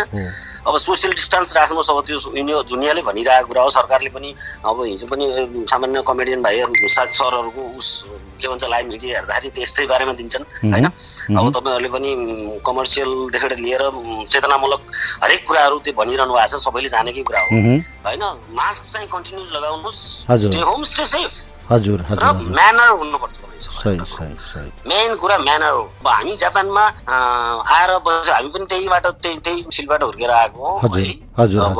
अब 0.65 0.77
सोसियल 0.77 1.13
डिस्टेन्स 1.13 1.55
राख्नुहोस् 1.57 1.89
अब 1.91 1.99
त्यो 2.07 2.61
दुनियाँले 2.65 3.01
भनिरहेको 3.01 3.47
कुरा 3.47 3.61
हो। 3.61 3.69
सरकारले 3.69 4.09
पनि 4.09 4.33
अब 4.65 4.83
हिजो 4.83 5.07
पनि 5.07 5.25
सामान्य 5.69 6.01
कमेडियन 6.07 6.41
भाइहरू 6.43 6.87
साथ 6.87 7.07
सरहरूको 7.19 7.61
उस 7.77 7.87
के 8.41 8.47
भन्छ 8.47 8.63
लाइभ 8.65 8.85
मिडिया 8.87 9.19
हेर्दाखेरि 9.19 9.49
त्यस्तै 9.55 9.85
बारेमा 9.85 10.13
दिन्छन् 10.13 10.45
होइन। 10.65 10.85
अब 10.85 11.51
तपाईँहरूले 11.55 11.89
पनि 11.89 12.09
कमर्सियलदेखि 12.65 13.55
लिएर 13.55 13.83
चेतनामूलक 14.27 14.81
हरेक 15.23 15.41
कुराहरू 15.47 15.79
त्यो 15.85 15.93
भनिरहनु 15.93 16.33
भएको 16.33 16.57
छ 16.57 16.63
सबैले 16.65 16.89
जानेकै 16.89 17.23
कुरा 17.23 17.41
हो। 17.41 17.47
होइन 18.05 18.23
मास्क 18.57 18.83
चाहिँ 18.85 19.07
कन्टिन्युस 19.07 19.51
लगाउनुहोस्। 19.53 19.99
स्टे 20.45 20.59
होम 20.61 20.83
स्टे 20.83 21.05
सेफ 21.05 21.31
हजुर 21.71 21.99
र 22.11 22.31
म्यानर 22.57 22.89
हुनुपर्छ 22.99 23.37
मेन 24.87 25.15
कुरा 25.21 25.37
म्यानर 25.37 25.71
हो। 25.71 25.81
अब 25.81 26.07
हामी 26.07 26.35
जापानमा 26.37 26.83
आएर 27.75 27.91
बस्छ 28.05 28.29
हामी 28.29 28.49
पनि 28.53 28.65
त्यहीबाट 28.69 29.05
त्यही 29.07 29.37
त्यही 29.45 29.61
मिसिलबाट 29.65 30.03
हुर्केर 30.03 30.31
आएको 30.31 30.59
हो। 30.61 30.77
हजुर 31.39 31.61
अब 31.61 31.79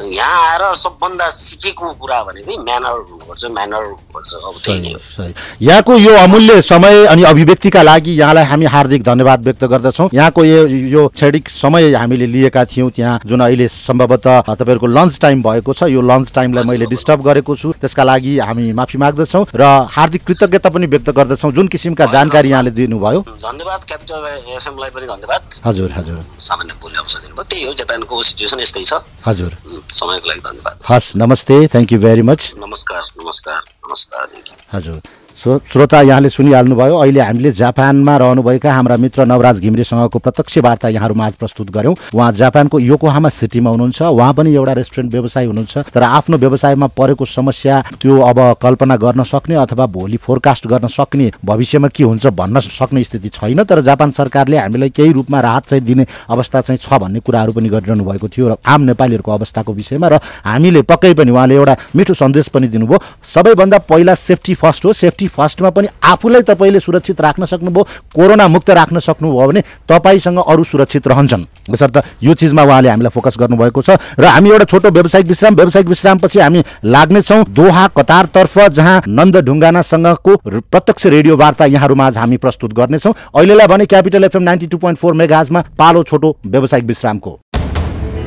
यहाँ 0.00 0.38
आएर 0.50 0.62
सबभन्दा 0.74 1.28
सिकेको 1.28 1.92
कुरा 2.00 2.22
भनेकै 2.22 2.56
म्यानर 2.58 2.94
हुनुपर्छ 3.10 3.44
म्यानर 3.56 3.82
हुनुपर्छ। 3.84 4.30
अब 4.34 4.54
त्यही 4.64 4.78
नै 4.80 5.32
यहाँको 5.60 5.92
यो 5.98 6.12
अमूल्य 6.16 6.60
समय 6.62 7.04
अनि 7.06 7.22
अभिव्यक्तिका 7.24 7.82
लागि 7.82 8.12
यहाँलाई 8.20 8.44
हामी 8.44 8.66
हार्दिक 8.74 9.02
धन्यवाद 9.02 9.44
व्यक्त 9.44 9.64
गर्दछौँ। 9.64 10.08
यहाँको 10.14 10.44
यो 10.44 10.66
यो 10.66 11.06
क्षणिक 11.08 11.48
समय 11.48 11.92
हामीले 11.94 12.26
लिएका 12.26 12.64
थियौँ 12.64 12.90
त्यहाँ 12.90 13.20
जुन 13.26 13.40
अहिले 13.40 13.68
सम्भवतः 13.68 14.40
तपाईँहरूको 14.48 14.86
लन्च 14.88 15.20
टाइम 15.20 15.42
भएको 15.42 15.72
छ। 15.72 15.82
यो 15.92 16.00
लन्च 16.02 16.32
टाइमलाई 16.34 16.64
मैले 16.64 16.86
डिस्टर्ब 16.86 17.20
गरेको 17.22 17.56
छु। 17.56 17.72
त्यसका 17.80 18.04
लागि 18.04 18.38
हामी 18.38 18.72
माफी 18.72 18.98
माग्दछौँ 19.16 19.44
र 19.54 19.64
हार्दिक 19.88 20.22
कृतज्ञता 20.28 20.68
पनि 20.68 20.86
व्यक्त 20.86 21.08
गर्दछौँ। 21.10 21.52
जुन 21.52 21.68
किसिमका 21.68 22.06
जानकारी 22.12 22.48
यहाँले 22.50 22.70
दिनुभयो। 22.70 23.20
धन्यवाद 23.24 23.80
क्यापिटल 23.88 24.20
एफएमलाई 24.52 24.90
पनि 24.92 25.06
धन्यवाद। 25.08 25.42
हजुर 25.64 25.90
हजुर। 25.92 26.20
सामान्य 26.38 26.74
बोल्ने 26.76 26.98
अवसर 26.98 27.20
दिनुभयो। 27.24 27.44
त्यही 27.48 27.64
हो 27.64 27.72
जापानको 27.80 28.22
सिचुएसन 28.22 28.60
यस्तै 28.60 28.84
छ। 28.84 29.00
हजुर। 29.24 29.50
समयको 29.96 30.28
लागि 30.28 30.40
धन्यवाद। 30.40 30.76
हस् 30.90 31.16
नमस्ते 31.16 31.56
थ्याङ्क 31.72 31.92
यू 31.92 31.98
भेरी 31.98 32.22
मच 32.22 32.52
नमस्कार 32.58 33.02
नमस्कार 33.16 33.60
नमस्कार 33.88 34.28
हजुर। 34.74 35.00
श्रोता 35.36 36.00
यहाँले 36.00 36.28
सुनिहाल्नुभयो 36.28 36.96
अहिले 36.96 37.20
हामीले 37.20 37.50
जापानमा 37.52 38.16
रहनुभएका 38.16 38.72
हाम्रा 38.72 38.96
मित्र 38.96 39.24
नवराज 39.24 39.60
घिमिरेसँगको 39.60 40.18
प्रत्यक्ष 40.18 40.56
वार्ता 40.64 40.88
यहाँहरूमा 40.88 41.26
आज 41.26 41.32
प्रस्तुत 41.34 41.70
गऱ्यौँ। 41.70 41.94
उहाँ 42.14 42.30
जापानको 42.32 42.78
योकोहामा 42.80 43.28
सिटीमा 43.28 43.70
हुनुहुन्छ 43.70 44.02
उहाँ 44.02 44.32
पनि 44.34 44.54
एउटा 44.54 44.72
रेस्टुरेन्ट 44.72 45.12
व्यवसायी 45.12 45.46
हुनुहुन्छ 45.46 45.78
तर 45.94 46.02
आफ्नो 46.02 46.36
व्यवसायमा 46.38 46.86
परेको 46.96 47.24
समस्या 47.24 47.80
त्यो 48.00 48.20
अब 48.20 48.40
कल्पना 48.62 48.96
गर्न 48.96 49.22
सक्ने 49.24 49.54
अथवा 49.56 49.86
भोलि 49.86 50.16
फोरकास्ट 50.16 50.66
गर्न 50.66 50.86
सक्ने 50.88 51.30
भविष्यमा 51.44 51.88
के 51.88 52.04
हुन्छ 52.04 52.26
भन्न 52.32 52.60
सक्ने 52.60 53.04
स्थिति 53.04 53.28
छैन 53.28 53.62
तर 53.64 53.80
जापान 53.82 54.10
सरकारले 54.16 54.58
हामीलाई 54.58 54.90
केही 54.90 55.12
रूपमा 55.12 55.40
राहत 55.40 55.68
चाहिँ 55.68 55.84
दिने 55.84 56.06
अवस्था 56.30 56.60
चाहिँ 56.60 56.80
छ 56.80 57.00
भन्ने 57.00 57.20
कुराहरू 57.20 57.52
पनि 57.52 57.68
गरिरहनु 57.68 58.04
भएको 58.04 58.28
थियो 58.28 58.48
र 58.48 58.56
आम 58.64 58.82
नेपालीहरूको 58.88 59.32
अवस्थाको 59.32 59.72
विषयमा 59.74 60.08
र 60.08 60.20
हामीले 60.44 60.82
पक्कै 60.88 61.12
पनि 61.14 61.30
उहाँले 61.30 61.54
एउटा 61.54 61.76
मिठो 61.96 62.14
सन्देश 62.14 62.48
पनि 62.48 62.68
दिनुभयो। 62.68 63.02
सबैभन्दा 63.34 63.78
पहिला 63.84 64.14
सेफ्टी 64.16 64.54
फर्स्ट 64.54 64.84
हो 64.84 64.92
सेफ्टी 64.94 65.25
फर्स्टमा 65.28 65.70
पनि 65.70 65.88
आफूलाई 66.04 66.42
तपाईँले 66.42 66.80
सुरक्षित 66.80 67.20
राख्न 67.20 67.44
सक्नुभयो 67.46 67.82
कोरोना 68.14 68.48
मुक्त 68.48 68.70
राख्न 68.72 68.98
सक्नुभयो 69.00 69.46
भने 69.46 69.62
तपाईँसँग 69.88 70.38
अरू 70.38 70.64
सुरक्षित 70.64 71.06
रहन्छन्। 71.08 71.44
यसर्थ 71.72 71.96
यो 72.22 72.34
चिजमा 72.34 72.62
उहाँले 72.62 72.88
हामीलाई 72.88 73.10
फोकस 73.10 73.36
गर्नुभएको 73.38 73.82
छ 73.82 73.98
र 74.18 74.24
हामी 74.26 74.50
एउटा 74.50 74.64
छोटो 74.66 74.90
व्यावसायिक 74.90 75.26
विश्राम 75.26 75.54
व्यावसायिक 75.54 75.88
विश्रामपछि 75.88 76.40
हामी 76.40 76.62
लाग्नेछौँ 76.86 77.44
दोहा 77.50 77.86
कतारतर्फ 77.96 78.58
जहाँ 78.70 79.02
नन्द 79.08 79.36
ढुङ्गानासँगको 79.46 80.36
प्रत्यक्ष 80.44 81.06
रेडियो 81.08 81.36
वार्ता 81.36 81.64
यहाँहरूमा 81.66 82.06
आज 82.06 82.18
हामी 82.18 82.36
प्रस्तुत 82.38 82.72
गर्नेछौँ। 82.72 83.14
अहिलेलाई 83.34 83.66
भने 83.66 83.86
capital 83.86 84.24
FM 84.24 84.42
ninety 84.42 84.66
two 84.66 84.78
point 84.78 84.98
four 84.98 85.14
मेगाजमा 85.14 85.64
पालो 85.78 86.02
छोटो 86.04 86.36
व्यावसायिक 86.46 86.84
विश्रामको। 86.86 87.38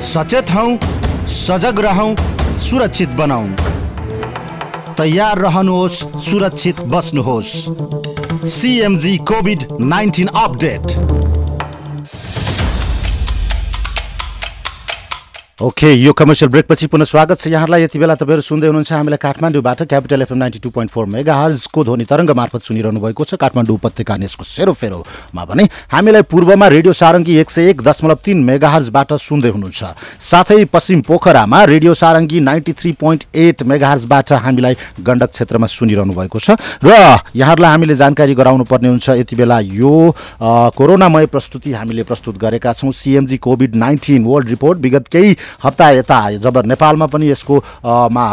सचेत 0.04 0.52
हौ 0.52 0.68
सजग 1.30 1.80
रहौँ 1.80 2.14
सुरक्षित 2.60 3.10
बनाऊ 3.18 3.46
तयार 5.00 5.38
रहनुहोस् 5.38 6.00
सुरक्षित 6.20 6.80
बस्नुहोस्। 6.92 7.52
CMG 8.50 9.18
Covid 9.18 9.64
nineteen 9.82 10.28
update. 10.28 11.19
Okay 15.60 15.92
यो 15.94 16.12
कमर्सियल 16.14 16.50
ब्रेकपछि 16.52 16.88
पुनः 16.88 17.06
स्वागत 17.06 17.40
छ 17.40 17.48
यहाँलाई 17.48 17.84
यति 17.84 18.00
बेला 18.00 18.16
तपाईँहरू 18.16 18.42
सुन्दै 18.42 18.68
हुनुहुन्छ। 18.68 18.92
हामीलाई 18.92 19.18
काठमाडौँबाट 19.20 19.82
capital 19.92 20.22
FM 20.22 20.38
ninety 20.38 20.60
two 20.64 20.70
point 20.72 20.92
four 20.92 21.06
mega 21.06 21.36
हर्जको 21.36 21.84
ध्वनि 21.84 22.06
तरङ्ग 22.08 22.32
मार्फत 22.32 22.64
सुनिरहनु 22.64 23.00
भएको 23.04 23.24
छ। 23.28 23.36
काठमाडौँ 23.36 23.76
उपत्यका 23.76 24.16
नेसको 24.24 24.44
सेरोफेरोमा 24.48 25.44
भने 25.44 25.64
हामीलाई 25.92 26.22
पूर्वमा 26.32 26.68
रेडियो 26.72 26.94
सारङ्गी 26.96 27.36
एक 27.44 27.50
सय 27.52 27.70
एक 27.70 27.82
दशमलव 27.84 28.20
तिन 28.24 28.44
मेगा 28.48 28.70
सुन्दै 29.20 29.50
हुनुहुन्छ। 29.52 29.84
साथै 30.24 30.64
पश्चिम 30.72 31.02
पोखरामा 31.04 31.64
radio 31.68 31.94
Sarangi 31.94 32.40
ninety 32.40 32.74
three 32.80 32.92
point 32.96 33.28
eight 33.36 33.64
mega 33.68 33.90
हर्जबाट 33.92 34.32
हामीलाई 34.40 34.76
गण्डक 35.04 35.32
क्षेत्रमा 35.36 35.68
सुनिरहनु 35.68 36.14
भएको 36.16 36.40
छ। 36.40 36.56
र 36.80 37.20
यहाँहरूलाई 37.36 37.72
हामीले 37.72 37.96
जानकारी 38.00 38.32
गराउनु 38.32 38.64
पर्ने 38.64 38.90
हुन्छ। 38.96 39.10
यति 39.20 39.36
बेला 39.36 39.60
यो 39.60 39.92
कोरोनामय 40.40 41.26
प्रस्तुति 41.28 41.74
हामीले 41.76 42.04
प्रस्तुत 42.08 42.38
गरेका 42.40 42.74
छौँ। 42.80 42.96
CMG 42.96 43.38
Covid 43.44 43.76
nineteen 43.76 44.24
world 44.24 44.50
report 44.56 44.80
विगत 44.80 45.08
केही 45.12 45.36
हप्ता 45.64 45.90
यता 45.92 46.20
जब 46.40 46.58
नेपालमा 46.66 47.06
पनि 47.08 47.30
यसको 47.30 47.56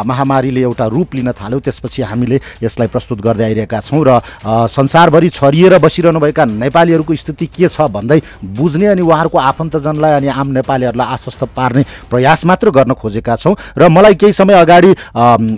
महामारीले 0.07 0.63
एउटा 0.63 0.87
रूप 0.87 1.15
लिन 1.15 1.33
थाल्यो 1.33 1.61
त्यसपछि 1.61 2.03
हामीले 2.03 2.41
यसलाई 2.63 2.89
प्रस्तुत 2.89 3.21
गर्दै 3.21 3.45
आइरहेका 3.45 3.81
छौँ 3.81 4.03
र 4.07 4.21
संसारभरि 4.69 5.29
छरिएर 5.31 5.79
बसिरहनुभएका 5.79 6.45
नेपालीहरूको 6.45 7.15
स्थिति 7.15 7.47
के 7.49 7.69
छ 7.69 7.89
भन्दै 7.91 8.21
बुझ्ने 8.57 8.87
अनि 8.87 9.03
उहाँहरूको 9.03 9.39
आफन्तजनलाई 9.41 10.13
अनि 10.13 10.29
आम 10.35 10.49
नेपालीहरूलाई 10.53 11.13
आश्वस्त 11.15 11.45
पार्ने 11.57 11.85
प्रयास 12.11 12.45
मात्र 12.47 12.71
गर्न 12.71 12.95
खोजेका 12.95 13.37
छौँ 13.37 13.55
र 13.79 13.89
मलाई 13.89 14.15
केही 14.17 14.33
समय 14.33 14.55
अगाडि 14.61 14.95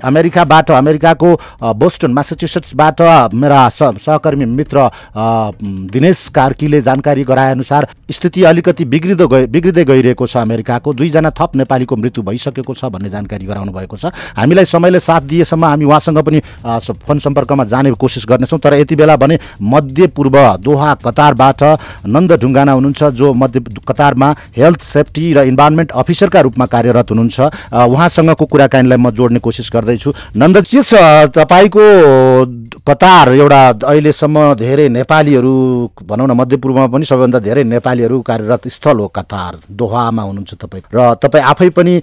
अमेरिकाबाट 0.05 0.71
अमेरिकाको 0.73 1.31
बोस्टन 1.75 2.13
म्यासाचुसेट्सबाट 2.13 3.03
मेरा 3.35 3.69
सहकर्मी 3.71 4.45
मित्र 4.45 4.89
दिनेश 5.93 6.29
कार्कीले 6.35 6.81
जानकारी 6.83 7.23
गराएअनुसार 7.25 7.87
स्थिति 8.11 8.43
अलिकति 8.45 8.85
बिग्रिँदो 8.87 9.29
गए 9.29 9.47
बिग्रिँदै 9.47 9.85
गइरहेको 9.85 10.27
छ 10.27 10.37
अमेरिकाको। 10.39 10.93
दुईजना 10.93 11.31
थप 11.31 11.48
थप 11.49 11.57
नेपालीको 11.57 11.97
मृत्यु 11.97 12.23
भइसकेको 12.23 12.75
छ 12.75 12.85
भन्ने 12.93 13.09
जानकारी 13.09 13.47
गराउनु 13.47 13.73
भएको 13.73 13.97
छ। 13.97 14.13
हामीलाई 14.37 14.65
समयले 14.67 15.01
साथ 15.01 15.21
दिएसम्म 15.25 15.65
हामी 15.65 15.85
उहाँसँग 15.85 16.19
पनि 16.21 16.41
फोन 16.69 17.19
सम्पर्कमा 17.19 17.65
जाने 17.65 17.91
कोसिस 17.97 18.25
गर्नेछौँ। 18.29 18.59
तर 18.61 18.75
यति 18.75 18.97
बेला 18.97 19.17
भने 19.17 19.39
मध्यपूर्व 19.57 20.37
दोहा 20.61 20.95
कतारबाट 21.01 21.63
नन्द 22.07 22.33
ढुङ्गाना 22.37 22.73
हुनुहुन्छ 22.73 23.03
जो 23.17 23.33
मध्य 23.33 23.61
कतारमा 23.89 24.29
हेल्थ 24.57 24.81
सेफ्टी 24.85 25.33
र 25.33 25.39
इन्भाइरोमेन्ट 25.49 25.91
अफिसरका 25.93 26.41
रूपमा 26.41 26.67
कार्यरत 26.69 27.11
हुनुहुन्छ। 27.11 27.41
उहाँसँगको 27.73 28.45
कुराकानीलाई 28.45 28.99
म 28.99 29.11
जोड्ने 29.11 29.41
कोसिस 29.41 29.71
गर्दैछु। 29.73 30.13
नन्द 30.37 30.57
के 30.67 30.83
छ 30.83 30.93
तपाईँको 31.33 31.85
कतार 32.87 33.29
एउटा 33.33 33.61
अहिलेसम्म 33.89 34.55
धेरै 34.55 34.89
नेपालीहरू 34.89 35.53
भनौँ 36.09 36.27
न 36.27 36.33
मध्यपूर्वमा 36.41 36.87
पनि 36.93 37.05
सबैभन्दा 37.05 37.39
धेरै 37.39 37.65
नेपालीहरू 37.65 38.21
कार्यरत 38.23 38.69
स्थल 38.69 38.99
हो 38.99 39.07
कतार 39.09 39.59
दोहामा 39.71 40.23
हुनुहुन्छ 40.23 40.55
तपाईँ। 40.55 40.83
र 40.95 41.15
तपाईँ 41.23 41.45
आफै 41.45 41.69
पनि 41.77 41.95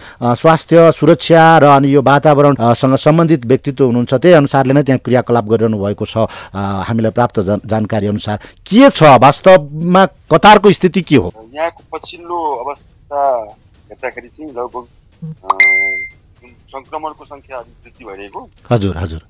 स्वास्थ्य 0.42 0.92
सुरक्षा 0.92 1.44
र 1.64 1.66
अनि 1.76 1.88
यो 1.94 2.02
वातावरणसँग 2.02 2.96
सम्बन्धित 2.98 3.46
व्यक्तित्व 3.46 3.86
हुनुहुन्छ 3.86 4.14
त्यही 4.14 4.36
अनुसारले 4.36 4.74
नै 4.74 4.84
त्यहाँ 4.84 5.00
क्रियाकलाप 5.06 5.46
गरिरहनु 5.50 5.78
भएको 5.80 6.06
छ 6.06 6.28
हामीलाई 6.54 7.12
प्राप्त 7.18 7.40
जानकारी 7.66 8.08
अनुसार। 8.08 8.38
के 8.68 8.90
छ? 8.90 9.04
वास्तवमा 9.22 10.06
कतारको 10.32 10.72
स्थिति 10.72 11.02
के 11.02 11.16
हो? 11.16 11.34
यहाँको 11.54 11.82
पछिल्लो 11.94 12.38
अवस्था 12.64 13.22
हेर्दाखेरि 13.90 14.30
चाहिँ 14.30 14.52
लगभग 14.54 14.84
सङ्क्रमणको 16.74 17.26
सङ्ख्या 17.26 17.58
अलिक 17.58 17.76
वृद्धि 17.86 18.04
भइरहेको 18.06 18.40
हजुर 18.72 18.98
हजुर। 18.98 19.22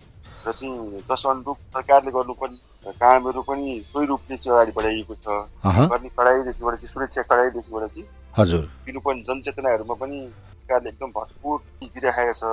र 0.46 0.52
चाहिँ 0.52 1.02
जस 1.10 1.26
अनुरूप 1.26 1.58
सरकारले 1.74 2.12
गर्नुपर्ने 2.12 2.92
कामहरू 3.02 3.42
पनि 3.42 3.80
सोही 3.90 4.06
रूपले 4.06 4.38
चाहिँ 4.38 4.56
अगाडि 4.56 4.72
बढाइएको 4.78 5.16
छ। 5.16 5.28
गर्ने 5.66 6.10
कडाइदेखिबाट 6.18 6.76
चाहिँ 6.76 6.88
सुरक्षा 6.88 7.22
कडाइदेखिबाट 7.32 7.90
चाहिँ 7.90 8.08
हजुर। 8.34 8.64
दिनुपर्ने 8.86 9.22
जनचेतनाहरूमा 9.28 9.96
पनि 10.02 10.18
सरकारले 10.22 10.90
एकदम 10.90 11.10
भरपुर 11.18 11.60
दिइराखेको 11.84 12.34
छ। 12.34 12.44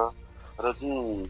र 0.59 0.73
चाहिँ 0.73 1.29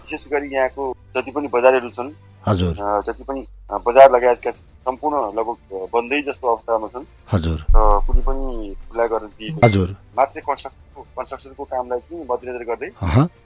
विशेष 0.00 0.28
गरी 0.32 0.48
यहाँको 0.54 0.92
जति 1.16 1.30
पनि 1.30 1.48
बजारहरू 1.52 1.90
छन् 1.90 2.10
हजुर। 2.48 2.74
जति 3.06 3.22
पनि 3.24 3.46
बजार 3.86 4.10
लगायतका 4.12 4.50
सम्पूर्ण 4.52 5.16
लगभग 5.38 5.88
बन्दै 5.92 6.20
जस्तो 6.22 6.46
अवस्थामा 6.48 6.88
छन्। 6.94 7.06
हजुर। 7.32 7.58
कुनै 8.06 8.22
पनि 8.26 8.74
खुला 8.88 9.06
गर्न 9.12 9.26
दिएको 9.38 9.66
हजुर। 9.66 9.88
मात्रै 10.16 10.42
कन्स्ट्रक्सनको 10.48 11.00
कन्स्ट्रक्सनको 11.16 11.64
कामलाई 11.72 12.00
चाहिँ 12.08 12.26
मध्यनजर 12.30 12.64
गर्दै 12.70 12.88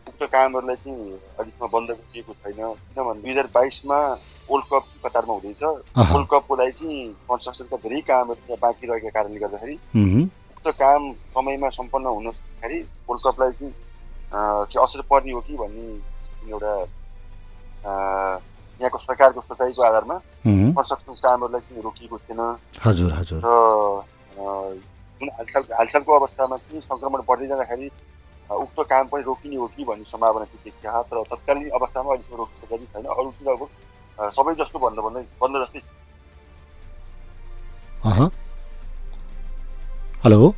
उक्त 0.08 0.22
कामहरूलाई 0.34 0.76
चाहिँ 0.82 0.98
अहिलेसम्म 1.38 1.68
बन्द 1.74 1.90
गरिएको 1.90 2.32
छैन। 2.42 2.58
किनभने 2.58 3.20
दुई 3.22 3.30
हजार 3.30 3.48
बाइसमा 3.54 3.98
वर्ल्ड 4.50 4.66
कप 4.72 4.84
कतारमा 5.04 5.32
हुँदैछ। 5.34 5.62
वर्ल्ड 5.62 6.28
कपको 6.32 6.56
लागि 6.58 6.72
चाहिँ 6.78 6.98
कन्स्ट्रक्सनका 7.30 7.76
धेरै 7.84 8.00
कामहरू 8.10 8.56
बाँकी 8.62 8.86
रहेका 8.90 9.10
कारणले 9.16 9.40
गर्दाखेरि 9.40 9.76
उक्त 10.58 10.68
काम 10.82 11.12
समयमा 11.34 11.68
सम्पन्न 11.78 12.06
हुन 12.18 12.30
सक्दाखेरि 12.30 12.78
वर्ल्ड 13.08 13.22
कपलाई 13.26 13.52
चाहिँ 13.58 13.72
के 14.70 14.76
असर 14.82 15.00
पर्ने 15.10 15.32
हो 15.32 15.40
कि 15.46 15.54
भन्ने 15.56 15.86
एउटा 16.50 16.72
यहाँको 18.80 18.98
सरकारको 19.00 19.40
सोचाइको 19.42 19.82
आधारमा 19.84 20.16
कन्स्ट्रक्सन 20.44 21.12
कामहरूलाई 21.20 21.60
चाहिँ 21.62 21.82
रोकिएको 21.82 22.18
थिएन 22.20 22.40
हजुर 22.84 23.12
हजुर 23.14 23.40
र 23.40 23.50
जुन 25.20 25.28
हालसाल 25.30 25.64
हालसालको 25.74 26.12
अवस्थामा 26.14 26.56
चाहिँ 26.58 26.80
सङ्क्रमण 26.82 27.20
बढ्दै 27.28 27.46
जाँदाखेरि 27.48 27.90
उक्त 28.50 28.78
काम 28.88 29.06
पनि 29.08 29.22
रोकिने 29.24 29.56
हो 29.56 29.66
कि 29.68 29.84
भन्ने 29.84 30.04
सम्भावना 30.06 30.44
चाहिँ 30.46 30.62
देखिया 30.64 31.02
तर 31.04 31.22
तत्कालीन 31.26 31.70
अवस्थामा 31.72 32.10
अहिलेसम्म 32.10 32.38
रोकिसकेको 32.38 32.84
छैन 32.86 33.04
अरू 33.06 33.30
चाहिँ 33.32 33.50
अब 33.54 33.62
सबै 34.32 34.54
जस्तो 34.56 34.78
भन्दा 34.80 35.02
भन्दै 35.02 35.22
बन्द 35.40 35.56
जस्तै 35.58 35.80
छ 35.80 35.88
हेलो 40.24 40.54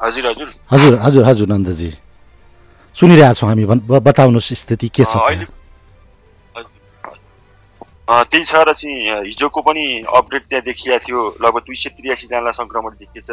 हजुर 0.00 0.26
हजुर 0.26 0.48
हजुर 0.70 0.98
हजुर 1.00 1.24
हजुर 1.24 1.48
नन्दजी 1.48 1.90
सुनिरहेछौँ 2.96 3.48
हामी 3.48 3.64
बताउनुहोस् 4.00 4.52
स्थिति 4.56 4.88
के 4.90 5.04
छ 5.04 5.54
त्यही 8.04 8.44
छ 8.44 8.54
र 8.68 8.72
चाहिँ 8.76 9.24
हिजोको 9.24 9.60
पनि 9.64 9.84
अपडेट 10.04 10.42
त्यहाँ 10.48 10.64
देखिएको 10.64 10.98
थियो। 11.04 11.20
लगभग 11.40 11.62
दुई 11.64 11.76
सय 11.76 11.90
त्रियासीजनालाई 11.96 12.52
सङ्क्रमण 12.52 12.92
देखिएछ 13.00 13.30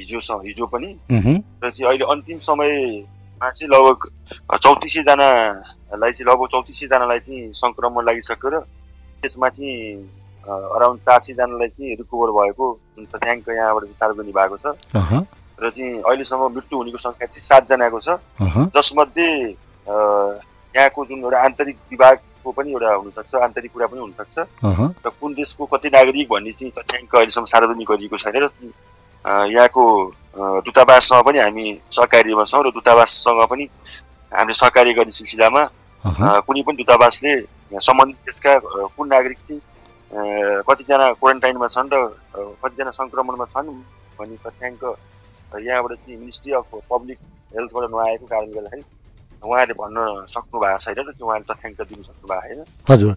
हिजो 0.00 0.18
हिजो 0.40 0.66
पनि। 0.72 0.88
र 1.12 1.70
चाहिँ 1.70 1.86
अहिले 1.88 2.04
अन्तिम 2.12 2.38
समयमा 2.48 3.50
चाहिँ 3.50 3.68
लगभग 3.68 4.56
चौतिसैजनालाई 4.56 6.12
चाहिँ 6.12 6.26
लगभग 6.30 6.48
चौतिसैजनालाई 6.48 7.20
चाहिँ 7.20 7.52
सङ्क्रमण 7.52 8.04
लागिसक्यो 8.08 8.48
र 8.50 8.60
त्यसमा 9.20 9.48
चाहिँ 9.48 9.76
अराउन्ड 10.48 11.00
चार 11.04 11.18
सयजनालाई 11.20 11.68
चाहिँ 11.68 11.94
रिकभर 12.00 12.30
भएको। 12.32 12.66
जुन 12.96 13.04
तथ्याङ्क 13.12 13.48
यहाँबाट 13.52 13.84
चाहिँ 13.84 14.00
सार्वजनिक 14.00 14.34
भएको 14.34 14.56
छ। 14.56 14.66
र 15.60 15.70
चाहिँ 15.70 16.02
अहिलेसम्म 16.02 16.42
मृत्यु 16.56 16.78
हुनेको 16.78 16.98
सङ्ख्या 16.98 17.26
चाहिँ 17.28 17.44
सातजनाको 17.52 18.00
छ। 18.00 18.16
जसमध्ये 18.74 19.28
यहाँको 19.86 21.04
जुन 21.04 21.18
एउटा 21.20 21.38
आन्तरिक 21.44 21.76
विभागको 22.42 22.52
पनि 22.52 22.72
एउटा 22.72 22.94
हुनसक्छ 22.94 23.34
आन्तरिक 23.36 23.72
कुरा 23.72 23.86
पनि 23.86 24.00
हुनसक्छ। 24.00 24.38
र 25.06 25.08
कुन 25.10 25.34
देशको 25.34 25.66
कति 25.66 25.88
नागरिक 25.88 26.28
भन्ने 26.28 26.52
चाहिँ 26.52 26.72
तथ्याङ्क 26.72 27.14
अहिलेसम्म 27.14 27.46
सार्वजनिक 27.46 27.88
गरिएको 27.88 28.16
छैन 28.18 28.36
र 28.36 28.48
यहाँको 29.48 29.84
दूतावाससँग 30.66 31.22
पनि 31.22 31.38
हामी 31.38 31.64
सहकार्यमा 31.88 32.44
छौँ 32.44 32.62
र 32.64 32.70
दूतावाससँग 32.72 33.40
पनि 33.46 33.64
हामीले 34.32 34.54
सहकार्य 34.54 34.92
गर्ने 34.92 35.10
सिलसिलामा 35.12 35.62
कुनै 36.42 36.62
पनि 36.62 36.76
दूतावासले 36.76 37.32
सम्बन्धित 37.80 38.18
देशका 38.26 38.52
कुन 38.90 39.06
नागरिक 39.08 39.38
चाहिँ 39.40 39.60
कतिजना 40.66 41.06
क्वारेन्टाइनमा 41.14 41.68
छन् 41.68 41.92
र 41.92 41.96
कतिजना 42.58 42.90
सङ्क्रमणमा 42.90 43.46
छन् 43.46 43.70
भन्ने 44.18 44.36
तथ्याङ्क 44.42 44.82
यहाँबाट 45.62 45.92
चाहिँ 45.94 46.18
मिनिस्ट्री 46.18 46.52
अफ 46.52 46.68
पब्लिक 46.90 47.18
हेल्थबाट 47.52 47.90
नआएको 47.90 48.26
कारणले 48.26 48.52
गर्दाखेरि 48.52 49.01
उहाँले 49.42 49.74
भन्न 49.74 50.24
सक्नु 50.26 50.60
भएको 50.60 50.78
छैन 50.80 50.98
र 50.98 51.12
त्यो 51.12 51.26
उहाँले 51.26 51.46
तथ्याङ्क 51.46 51.80
दिनु 51.84 52.02
सक्नु 52.02 52.26
भएको 52.26 52.48
छैन 52.48 52.64
हजुर 52.88 53.12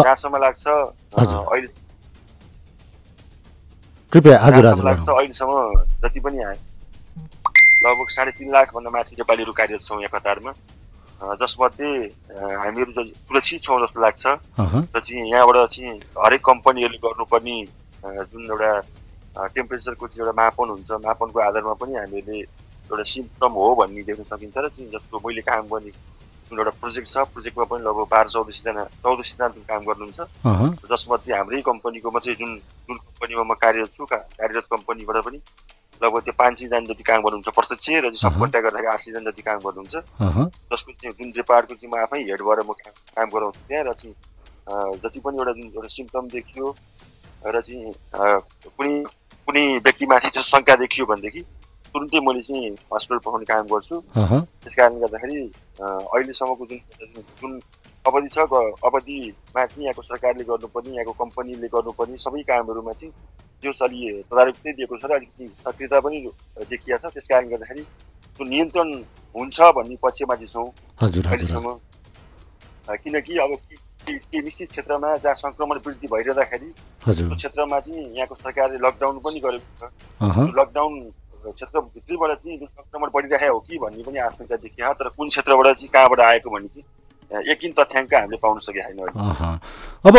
जहाँसम्म 0.00 0.36
लाग्छ 0.38 0.66
अहिले 0.66 1.68
कृपया 4.12 4.36
हजुर 4.40 4.84
लाग्छ 4.84 5.08
अहिलेसम्म 5.10 5.54
जति 6.02 6.20
पनि 6.20 6.38
लगभग 7.80 8.08
साढे 8.10 8.30
तिन 8.32 8.52
लाखभन्दा 8.52 8.90
माथि 8.90 9.16
नेपालीहरू 9.16 9.52
कार्यरत 9.54 9.82
छौँ 9.82 9.98
यहाँ 9.98 10.12
कतारमा 10.12 10.52
जसमध्ये 11.20 11.90
हामीहरू 12.30 12.92
सुरक्षित 12.94 13.62
छौँ 13.62 13.80
जस्तो 13.80 14.00
लाग्छ 14.00 14.26
र 14.26 15.00
चाहिँ 15.00 15.24
यहाँबाट 15.26 15.68
चाहिँ 15.68 15.92
हरेक 16.18 16.44
कम्पनीहरूले 16.44 16.98
गर्नुपर्ने 17.00 17.56
जुन 18.26 18.44
एउटा 18.46 18.72
टेम्परेचरको 19.48 20.06
चाहिँ 20.06 20.26
एउटा 20.26 20.42
मापन 20.42 20.68
हुन्छ 20.70 20.90
मापनको 21.00 21.40
आधारमा 21.40 21.74
पनि 21.76 21.96
हामीले 21.96 22.40
एउटा 22.90 23.02
सिम्पटम 23.06 23.52
हो 23.54 23.74
भन्ने 23.76 24.02
देख्न 24.04 24.22
सकिन्छ 24.24 24.58
र 24.58 24.68
चाहिँ 24.70 24.90
जस्तो 24.90 25.20
मैले 25.20 25.42
काम 25.42 25.66
गर्ने 25.68 25.92
जुन 26.50 26.58
एउटा 26.58 26.70
प्रोजेक्ट 26.76 27.08
छ 27.08 27.24
प्रोजेक्टमा 27.30 27.64
पनि 27.66 27.82
लगभग 27.82 28.06
बाह्र 28.10 28.28
चौध 28.28 28.50
सयजना 28.50 28.84
चौध 29.00 29.20
जुन 29.24 29.62
काम 29.64 29.84
गर्नुहुन्छ 29.84 30.88
जसमध्ये 30.88 31.34
हाम्रै 31.34 31.60
कम्पनीको 31.64 32.18
चाहिँ 32.18 32.36
जुन 32.36 32.56
जुन 32.56 32.96
कम्पनीमा 32.98 33.44
म 33.44 33.54
कार्यरत 33.56 33.94
छु 33.94 34.06
कार्यरत 34.08 34.66
कम्पनीबाट 34.70 35.22
पनि 35.24 35.38
लगभग 36.00 36.22
त्यो 36.22 36.34
पाँच 36.34 36.58
सयजना 36.58 36.80
जति 36.88 37.04
काम 37.04 37.22
गर्नुहुन्छ 37.22 37.54
प्रत्यक्ष 37.54 37.88
र 37.88 38.00
चाहिँ 38.02 38.22
सबभन्दा 38.22 38.60
गर्दाखेरि 38.60 38.90
आठ 38.90 39.00
सयजना 39.02 39.30
जति 39.30 39.42
काम 39.42 39.58
गर्नुहुन्छ 39.60 39.96
जसको 40.72 40.92
चाहिँ 40.94 41.14
जुन 41.14 41.30
डिपार्टको 41.32 41.74
चाहिँ 41.76 41.92
म 41.92 42.02
आफै 42.02 42.20
हेड 42.24 42.42
भएर 42.42 42.64
म 42.64 42.78
काम 42.82 43.30
गराउँछु 43.30 43.64
त्यहाँ 43.68 43.84
र 43.84 43.92
चाहिँ 43.94 44.98
जति 44.98 45.20
पनि 45.20 45.38
एउटा 45.38 45.52
जुन 45.52 45.70
एउटा 45.70 45.88
सिम्टम 45.90 46.28
देखियो 46.30 46.74
र 47.46 47.60
चाहिँ 47.62 47.94
कुनै 48.70 48.92
कुनै 49.48 49.64
व्यक्तिमाथि 49.80 50.28
त्यो 50.30 50.42
शङ्का 50.44 50.76
देखियो 50.78 51.06
भनेदेखि 51.06 51.44
तुरुन्तै 51.92 52.20
मैले 52.26 52.40
चाहिँ 52.46 52.70
हस्पिटल 52.94 53.18
पठाउने 53.24 53.46
काम 53.50 53.66
गर्छु। 53.72 53.96
त्यस 54.62 54.74
कारणले 54.78 55.00
गर्दाखेरि 55.04 55.38
अहिलेसम्मको 55.80 56.64
जुन 56.70 56.80
जुन 57.40 57.52
अवधि 58.04 58.28
छ 58.34 58.38
अवधिमा 58.38 59.64
चाहिँ 59.66 59.84
यहाँको 59.86 60.02
सरकारले 60.02 60.44
गर्नुपर्ने 60.50 60.90
यहाँको 60.96 61.12
कम्पनीले 61.22 61.68
गर्नुपर्ने 61.74 62.16
सबै 62.24 62.42
कामहरूमा 62.50 62.92
चाहिँ 63.00 63.12
जो 63.62 63.70
अलि 63.84 64.00
तदारुक 64.30 64.56
नै 64.66 64.72
दिएको 64.72 64.96
छ 64.96 65.04
र 65.04 65.12
अलिकति 65.18 65.44
सक्रियता 65.66 66.00
पनि 66.00 66.18
देखिया 66.70 66.96
छ। 66.96 67.12
त्यस 67.12 67.26
कारणले 67.28 67.50
गर्दाखेरि 67.56 67.82
त्यो 67.84 68.44
नियन्त्रण 68.48 68.88
हुन्छ 69.34 69.58
भन्ने 69.76 69.96
पक्षमा 70.02 70.34
चाहिँ 70.40 70.52
छौँ। 70.54 70.68
अहिलेसम्म। 71.00 71.68
किनकि 73.04 73.36
अब 73.38 73.52
केही 74.06 74.40
निश्चित 74.42 74.68
क्षेत्रमा 74.70 75.08
जहाँ 75.24 75.34
सङ्क्रमण 75.44 75.76
वृद्धि 75.86 76.06
भइरहँदाखेरि 76.08 76.68
त्यो 77.04 77.34
क्षेत्रमा 77.36 77.80
चाहिँ 77.80 78.04
यहाँको 78.16 78.34
सरकारले 78.34 78.78
लकडाउन 78.86 79.18
पनि 79.24 79.40
गरेको 79.44 79.68
छ। 79.80 79.82
लकडाउन 80.58 80.94
क्षेत्रभित्रैबाट 81.46 82.38
चाहिँ 82.38 82.58
सङ्क्रमण 82.58 83.08
बढिरहेको 83.14 83.54
हो 83.54 83.60
कि 83.60 83.78
भन्ने 83.78 84.02
पनि 84.02 84.18
आशंका 84.28 84.56
देखियो 84.56 84.92
तर 85.00 85.08
कुन 85.16 85.28
क्षेत्रबाट 85.28 85.66
चाहिँ 85.76 85.90
कहाँबाट 85.94 86.20
आएको 86.20 86.50
भन्ने 86.50 86.68
चाहिँ 86.68 87.50
यकिन 87.50 87.72
तथ्याङ्क 87.78 88.14
हामीले 88.14 88.38
पाउन 88.42 88.58
सकेका 88.58 88.88
छैन 88.88 89.60
अब 90.04 90.16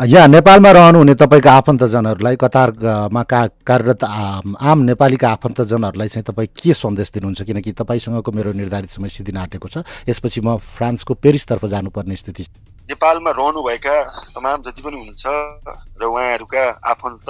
यहाँ 0.00 0.28
नेपालमा 0.28 0.70
रहनुहुने 0.70 1.14
तपाईँका 1.14 1.52
आफन्तजनहरूलाई 1.52 2.36
कतारमा 2.36 3.22
का 3.22 3.40
कार्यरत 3.64 4.04
आम 4.04 4.78
नेपालीका 4.92 5.28
आफन्तजनहरूलाई 5.30 6.08
चाहिँ 6.08 6.24
तपाईँ 6.24 6.48
के 6.52 6.72
सन्देश 6.74 7.10
दिनुहुन्छ? 7.16 7.42
किनकि 7.42 7.72
तपाईँसँगको 7.72 8.32
मेरो 8.32 8.52
निर्धारित 8.52 8.90
समय 8.92 9.08
सिद्धिन 9.08 9.36
आँटेको 9.36 9.68
छ। 9.68 9.84
यसपछि 10.08 10.40
म 10.44 10.56
फ्रान्सको 10.60 11.14
पेरिसतर्फ 11.16 11.64
जानुपर्ने 11.64 12.16
स्थिति। 12.16 12.44
नेपालमा 12.92 13.30
रहनुभएका 13.30 13.96
तमाम 14.36 14.62
जति 14.68 14.82
पनि 14.84 14.96
हुनुहुन्छ 15.00 15.24
र 15.96 16.04
उहाँहरूका 16.04 16.64
आफन्त 16.92 17.26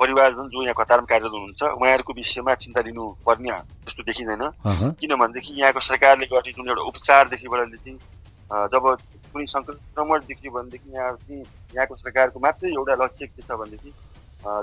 परिवारजन 0.00 0.48
जो 0.52 0.62
यहाँ 0.62 0.74
कतारमा 0.78 1.06
कार्यरत 1.10 1.32
हुनुहुन्छ 1.32 1.62
उहाँहरूको 1.62 2.12
विषयमा 2.14 2.54
चिन्ता 2.62 2.80
लिनुपर्ने 2.86 3.50
जस्तो 3.86 4.02
देखिँदैन। 4.02 4.42
किनभनेदेखि 5.00 5.60
यहाँको 5.60 5.80
सरकारले 5.80 6.26
गर्ने 6.32 6.52
जुन 6.52 6.68
एउटा 6.68 6.82
उपचारदेखिबाट 6.90 7.74
चाहिँ 7.76 7.98
जब 8.72 8.84
कुनै 9.32 9.46
सङ्क्रमण 9.46 10.18
देखियो 10.28 10.52
भनेदेखि 10.52 10.96
यहाँ 10.96 11.12
चाहिँ 11.12 11.40
यहाँको 11.76 11.96
सरकारको 11.96 12.40
मात्रै 12.40 12.70
एउटा 12.70 12.94
लक्ष्य 13.04 13.26
के 13.26 13.42
छ 13.42 13.58
भनेदेखि 13.60 13.92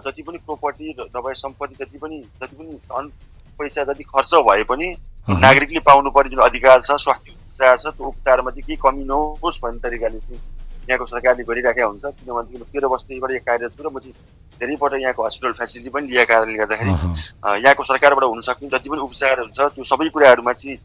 जति 0.06 0.22
पनि 0.24 0.38
प्रोपर्टी 0.46 0.94
दबाई 1.00 1.34
सम्पत्ति 1.36 1.84
जति 1.84 1.98
पनि 1.98 2.20
जति 2.42 2.56
पनि 2.56 2.74
धन 2.92 3.10
पैसा 3.60 3.84
जति 3.84 4.04
खर्च 4.06 4.34
भए 4.48 4.64
पनि 4.70 4.88
नागरिकले 5.42 5.80
पाउनुपर्ने 5.88 6.30
जुन 6.30 6.44
अधिकार 6.46 6.82
छ 6.82 7.00
स्वास्थ्य 7.02 7.34
उपचार 7.34 7.78
छ 7.78 7.88
त्यो 7.88 8.08
उपचारमा 8.08 8.52
चाहिँ 8.52 8.64
केही 8.64 8.78
कमी 8.84 9.04
नहोस् 9.06 9.60
भन्ने 9.64 9.80
तरिकाले 9.80 10.20
चाहिँ 10.20 10.42
यहाँको 10.92 11.06
सरकारले 11.08 11.44
गरिराखेका 11.48 11.88
हुन्छ। 11.88 12.06
किनभनेदेखि 12.20 12.72
तेह्र 12.72 12.86
वर्षदेखिबाट 12.94 13.32
यहाँ 13.32 13.46
कार्यरत 13.48 13.72
छु 13.78 13.84
र 13.84 13.90
म 13.90 14.00
चाहिँ 14.04 14.16
धेरैपल्ट 14.60 14.94
यहाँको 15.02 15.22
हस्पिटल 15.26 15.54
फेसिलिटी 15.60 15.90
पनि 15.96 16.08
लिएको 16.12 16.28
कारणले 16.32 16.58
गर्दाखेरि 16.62 16.94
यहाँको 17.64 17.84
सरकारबाट 17.92 18.24
हुन 18.30 18.42
सक्ने 18.48 18.70
जति 18.76 18.90
पनि 18.92 19.02
उपचारहरू 19.08 19.50
छ 19.56 19.60
त्यो 19.74 19.84
सबै 19.92 20.10
कुराहरूमा 20.14 20.54
चाहिँ 20.54 20.78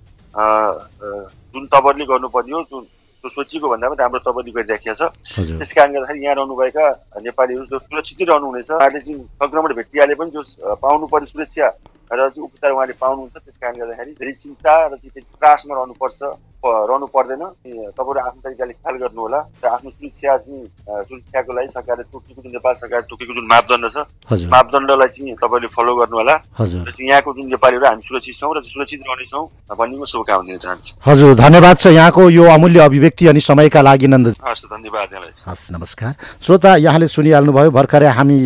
जुन 1.53 1.65
तवरले 1.73 2.05
गर्नुपर्ने 2.07 2.55
हो 2.57 2.63
जुन 2.71 2.85
त्यो 2.85 3.29
सोचिएको 3.33 3.67
भन्दा 3.69 3.89
पनि 3.89 3.99
राम्रो 4.01 4.21
तवरले 4.23 4.53
गरिराखेको 4.57 4.95
छ। 4.95 5.03
त्यस 5.59 5.73
कारणले 5.77 5.99
गर्दाखेरि 5.99 6.25
यहाँ 6.25 6.35
रहनुभएका 6.37 6.85
नेपालीहरू 7.27 7.65
जो 7.67 7.79
सुरक्षितै 7.85 8.25
रहनुहुनेछ 8.25 8.71
उहाँले 8.71 9.01
चाहिँ 9.01 9.19
सङ्क्रमण 9.43 9.73
भेटिहाले 9.81 10.15
पनि 10.21 10.31
जो 10.37 10.43
पाउनु 10.85 11.07
पर्ने 11.13 11.27
सुरक्षा 11.33 11.67
र 12.07 12.29
चाहिँ 12.31 12.45
उपचार 12.47 12.71
उहाँले 12.73 12.95
पाउनुहुन्छ 13.03 13.37
त्यस 13.37 13.57
कारणले 13.63 13.81
गर्दाखेरि 13.83 14.13
धेरै 14.21 14.33
चिन्ता 14.43 14.75
र 14.87 14.95
चाहिँ 15.03 15.23
त्रासमा 15.27 15.75
रहनुपर्छ 15.75 16.21
रहनु 16.67 17.07
पर्दैन 17.15 17.43
तपाईँहरू 17.95 18.21
आफ्नो 18.27 18.41
तरिकाले 18.43 18.73
ख्याल 18.83 18.97
गर्नु 19.03 19.21
होला 19.23 19.41
र 19.63 19.67
आफ्नो 19.67 19.91
सुरक्षा 19.91 20.37
चाहिँ 20.47 20.63
सुरक्षाको 21.09 21.53
लागि 21.57 21.69
सरकारले 21.77 22.05
तोकेको 22.11 22.41
जुन 22.43 22.53
नेपाल 22.59 22.75
सरकारले 22.83 23.07
तोकेको 23.11 23.33
जुन 23.39 23.47
मापदण्ड 23.55 23.85
छ 23.95 23.97
मापदण्डलाई 24.55 25.09
चाहिँ 25.15 25.35
तपाईँले 25.43 25.69
फलो 25.77 25.93
गर्नु 26.01 26.17
होला 26.17 26.35
र 26.35 26.67
चाहिँ 26.67 27.09
यहाँको 27.11 27.31
जुन 27.37 27.47
नेपालीहरू 27.55 27.87
हामी 27.87 28.03
सुरक्षित 28.03 28.35
छौँ 28.35 28.55
र 28.57 28.63
सुरक्षित 28.67 29.01
रहनेछौँ 29.07 29.45
भन्ने 29.79 29.97
म 29.99 30.05
शुभकामना 30.11 30.47
दिन 30.47 30.59
चाहन्छु। 30.59 30.93
हजुर 31.07 31.35
धन्यवाद 31.37 31.77
छ 31.79 31.87
यहाँको 31.95 32.23
यो 32.31 32.45
अमूल्य 32.51 32.81
अभिव्यक्ति 32.89 33.27
अनि 33.31 33.41
समयका 33.41 33.81
लागि 33.83 34.07
नन्द। 34.07 34.27
हस् 34.43 34.65
धन्यवाद 34.67 35.11
हस् 35.47 35.71
नमस्कार। 35.73 36.13
श्रोता 36.43 36.71
यहाँले 36.83 37.07
सुनिहाल्नुभयो 37.07 37.71
भर्खरै 37.71 38.11
हामी 38.19 38.39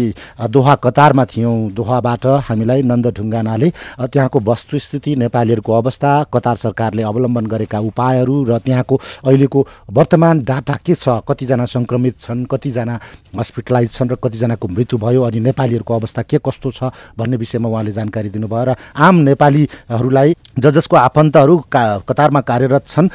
दोहा 0.50 0.74
कतारमा 0.84 1.24
थियौँ। 1.24 1.56
दोहाबाट 1.72 2.26
हामीलाई 2.48 2.82
नन्द 2.82 3.06
ढुङ्गानाले 3.50 3.70
त्यहाँको 4.08 4.40
वस्तुस्थिति 4.40 5.14
नेपालीहरूको 5.18 5.72
अवस्था 5.74 6.10
कतार 6.32 6.56
सरकारले 6.58 7.02
अवलम्बन 7.02 7.46
गरेका 7.46 7.78
उपायहरू 7.80 8.44
र 8.44 8.58
त्यहाँको 8.60 9.00
अहिलेको 9.24 9.66
वर्तमान 9.90 10.42
डाटा 10.42 10.76
के 10.76 10.94
छ 10.94 11.20
कतिजना 11.22 11.64
सङ्क्रमित 11.66 12.18
छन् 12.20 12.44
कतिजना 12.46 12.98
हस्पिटलाइज 13.32 13.90
छन् 13.92 14.10
र 14.10 14.16
कतिजनाको 14.16 14.68
मृत्यु 14.68 14.98
भयो 14.98 15.22
अनि 15.22 15.40
नेपालीहरूको 15.42 15.94
अवस्था 15.94 16.22
के 16.24 16.38
कस्तो 16.40 16.70
छ 16.70 16.90
भन्ने 17.16 17.36
विषयमा 17.36 17.68
उहाँले 17.68 17.92
जानकारी 17.92 18.28
दिनुभयो 18.30 18.64
र 18.64 18.74
आम 18.96 19.14
नेपालीहरूलाई 19.24 20.34
ज 20.56 20.70
जसको 20.70 20.96
आफन्तहरू 20.98 21.56
का 21.68 21.82
कतारमा 22.00 22.40
कार्यरत 22.42 22.86
छन् 22.86 23.08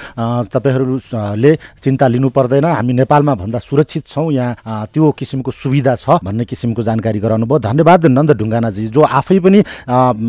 तपाईँहरूले 0.49 1.55
चिन्ता 1.77 2.07
लिनु 2.07 2.29
पर्दैन 2.31 2.65
हामी 2.67 2.93
नेपालमा 2.95 3.33
भन्दा 3.35 3.59
सुरक्षित 3.61 4.07
छौँ 4.07 4.31
यहाँ 4.31 4.85
त्यो 4.87 5.11
किसिमको 5.13 5.51
सुविधा 5.53 5.95
छ 5.97 6.19
भन्ने 6.21 6.45
किसिमको 6.45 6.81
जानकारी 6.81 7.19
गराउनु 7.19 7.45
भयो 7.45 7.59
धन्यवाद 7.61 8.05
नन्द 8.07 8.31
ढुङ्गानाजी 8.35 8.87
जो 8.87 9.01
आफै 9.01 9.39
पनि 9.39 9.59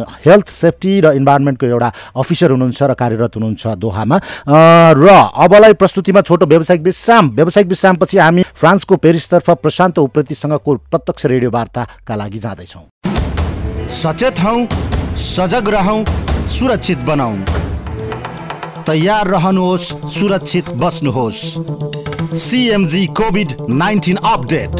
हेल्थ 0.03 0.49
सेफ्टी 0.51 1.01
र 1.01 1.13
इन्भाइरोमेन्टको 1.17 1.67
एउटा 1.67 1.89
अफिसर 2.17 2.51
हुनुहुन्छ 2.51 2.83
र 2.83 2.95
कार्यरत 2.95 3.37
हुनुहुन्छ 3.37 3.67
दोहामा। 3.77 4.17
र 4.97 5.07
अबलाई 5.37 5.73
प्रस्तुतिमा 5.75 6.21
छोटो 6.23 6.47
व्यावसायिक 6.47 6.83
विश्राम। 6.83 7.31
व्यावसायिक 7.37 7.69
विश्रामपछि 7.69 8.19
हामी 8.19 8.43
फ्रान्सको 8.55 8.97
पेरिसतर्फ 8.97 9.51
प्रशान्त 9.63 9.99
उप्रेतीसँगको 9.99 10.77
प्रत्यक्ष 10.91 11.27
रेडियो 11.27 11.51
वार्ताका 11.51 12.15
लागि 12.17 12.39
जाँदैछौँ। 12.39 12.85
सचेत 13.91 14.41
हौ 14.41 14.57
सजग 15.17 15.69
रहौँ 15.75 16.05
सुरक्षित 16.49 16.99
बनाऊ 17.07 17.35
तयार 18.87 19.27
रहनुहोस् 19.27 19.93
सुरक्षित 20.15 20.69
बस्नुहोस्। 20.79 21.41
CMG 22.39 23.07
Covid 23.19 23.53
nineteen 23.71 24.17
update. 24.25 24.75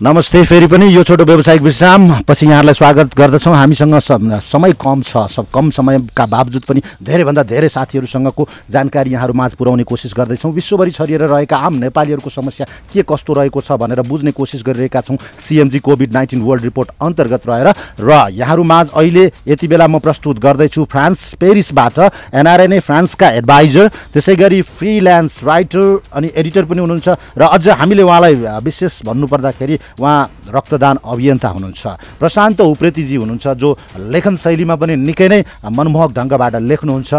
नमस्ते 0.00 0.42
फेरि 0.48 0.66
पनि 0.66 0.86
यो 0.88 1.02
छोटो 1.04 1.24
व्यावसायिक 1.24 1.62
विश्राम। 1.62 2.24
पछि 2.24 2.46
यहाँलाई 2.46 2.74
स्वागत 2.74 3.14
गर्दछौँ। 3.16 3.54
हामीसँग 3.54 3.98
समय 4.40 4.72
कम 4.80 5.02
छ 5.04 5.28
सब 5.28 5.46
कम 5.52 5.68
समयका 5.70 6.24
बावजुद 6.26 6.64
पनि 6.64 6.80
धेरैभन्दा 7.04 7.42
धेरै 7.44 7.68
साथीहरूसँगको 7.68 8.48
जानकारी 8.72 9.10
यहाँहरू 9.12 9.34
माझ 9.36 9.52
पुर्याउने 9.60 9.84
कोसिस 9.84 10.14
गर्दैछौँ। 10.16 10.52
विश्वभरि 10.52 10.90
छरिएर 10.90 11.24
रहेका 11.28 11.56
आम 11.58 11.74
नेपालीहरूको 11.84 12.30
समस्या 12.30 12.66
के 12.88 13.04
कस्तो 13.04 13.32
रहेको 13.32 13.60
छ 13.60 13.76
भनेर 13.76 14.00
बुझ्ने 14.08 14.32
कोसिस 14.32 14.62
गरिरहेका 14.64 15.00
छौँ। 15.04 15.16
CMG 15.20 15.78
Covid 15.84 16.12
nineteen 16.12 16.42
world 16.48 16.64
report 16.64 16.88
अन्तर्गत 16.96 17.42
रहेर 17.48 17.68
र 18.00 18.32
यहाँहरू 18.32 18.62
माझ 18.64 18.86
अहिले 18.96 19.24
यति 19.52 19.68
बेला 19.68 19.86
म 19.86 19.98
प्रस्तुत 20.00 20.38
गर्दैछु 20.40 20.84
फ्रान्स 20.88 21.34
पेरिसबाट। 21.36 21.98
एनआरएनए 22.40 22.80
फ्रान्सका 22.80 23.30
एडभाइजर 23.36 23.88
त्यसै 24.16 24.36
गरी 24.36 24.62
फ्रिल्यान्स 24.64 25.44
राइटर 25.44 26.00
अनि 26.16 26.32
एडिटर 26.32 26.64
पनि 26.64 26.80
हुनुहुन्छ। 26.80 27.08
र 27.36 27.42
अझ 27.52 27.68
हामीले 27.68 28.02
उहाँलाई 28.02 28.34
विशेष 28.64 29.04
भन्नुपर्दाखेरि 29.04 29.78
उहाँ 29.98 30.18
रक्तदान 30.54 30.96
अभियन्ता 31.04 31.48
हुनुहुन्छ। 31.48 31.82
प्रशान्त 32.20 32.60
उप्रेतीजी 32.60 33.16
हुनुहुन्छ 33.16 33.46
जो 33.56 33.68
लेखन 34.12 34.36
शैलीमा 34.36 34.74
पनि 34.76 34.94
निकै 34.96 35.28
नै 35.28 35.40
मनमोहक 35.66 36.10
ढङ्गबाट 36.18 36.54
लेख्नुहुन्छ। 36.70 37.10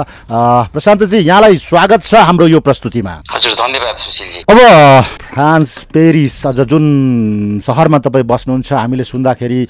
प्रशान्तजी 0.71 1.17
यहाँलाई 1.17 1.55
स्वागत 1.57 2.01
छ 2.03 2.13
हाम्रो 2.27 2.47
यो 2.47 2.59
प्रस्तुतिमा। 2.59 3.13
हजुर 3.31 3.53
धन्यवाद 3.59 3.95
सुशीलजी। 3.97 4.39
अब 4.51 4.59
फ्रान्स 5.31 5.71
पेरिस 5.93 6.35
अझ 6.47 6.59
जुन 6.67 6.85
सहरमा 7.63 7.97
तपाईँ 8.03 8.25
बस्नुहुन्छ 8.27 8.73
हामीले 8.73 9.03
सुन्दाखेरि 9.03 9.61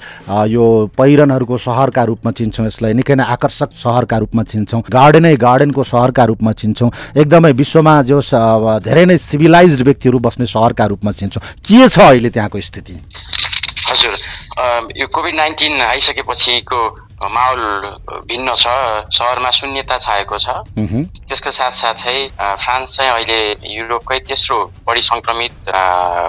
यो 0.50 0.64
पहिरनहरूको 0.98 1.56
सहरका 1.58 2.02
रूपमा 2.04 2.30
चिन्छौँ 2.30 2.66
यसलाई 2.66 2.92
निकै 2.98 3.14
नै 3.14 3.24
आकर्षक 3.24 3.70
सहरका 3.78 4.16
रूपमा 4.18 4.42
चिन्छौँ 4.42 4.82
गार्डनै 4.90 5.34
गार्डनको 5.36 5.82
सहरका 5.84 6.24
रूपमा 6.24 6.52
चिन्छौँ 6.52 6.90
एकदमै 7.16 7.52
विश्वमा 7.52 7.94
जो 8.02 8.20
धेरै 8.82 9.04
नै 9.06 9.16
सिभिलाइज 9.18 9.82
व्यक्तिहरू 9.82 10.18
बस्ने 10.18 10.46
सहरका 10.46 10.84
रूपमा 10.92 11.12
चिन्छौँ। 11.12 11.42
के 11.62 11.88
छ 11.88 11.98
अहिले 12.10 12.30
त्यहाँको 12.30 12.60
स्थिति? 12.60 12.91
हजुर। 13.88 14.14
यो 14.98 15.06
कोभिड 15.14 15.36
नाइन्टिन 15.36 15.80
आइसकेपछिको 15.82 16.80
माहौल 17.22 17.62
भिन्न 18.26 18.54
छ 18.58 18.66
सहरमा 19.14 19.50
शून्यता 19.58 19.98
छाएको 19.98 20.38
छ। 20.38 20.48
त्यसको 21.28 21.50
साथसाथै 21.50 22.16
फ्रान्स 22.38 22.96
चाहिँ 22.96 23.10
अहिले 23.12 23.40
युरोपकै 23.74 24.18
तेस्रो 24.26 24.58
बढी 24.86 25.02
सङ्क्रमित 25.08 25.70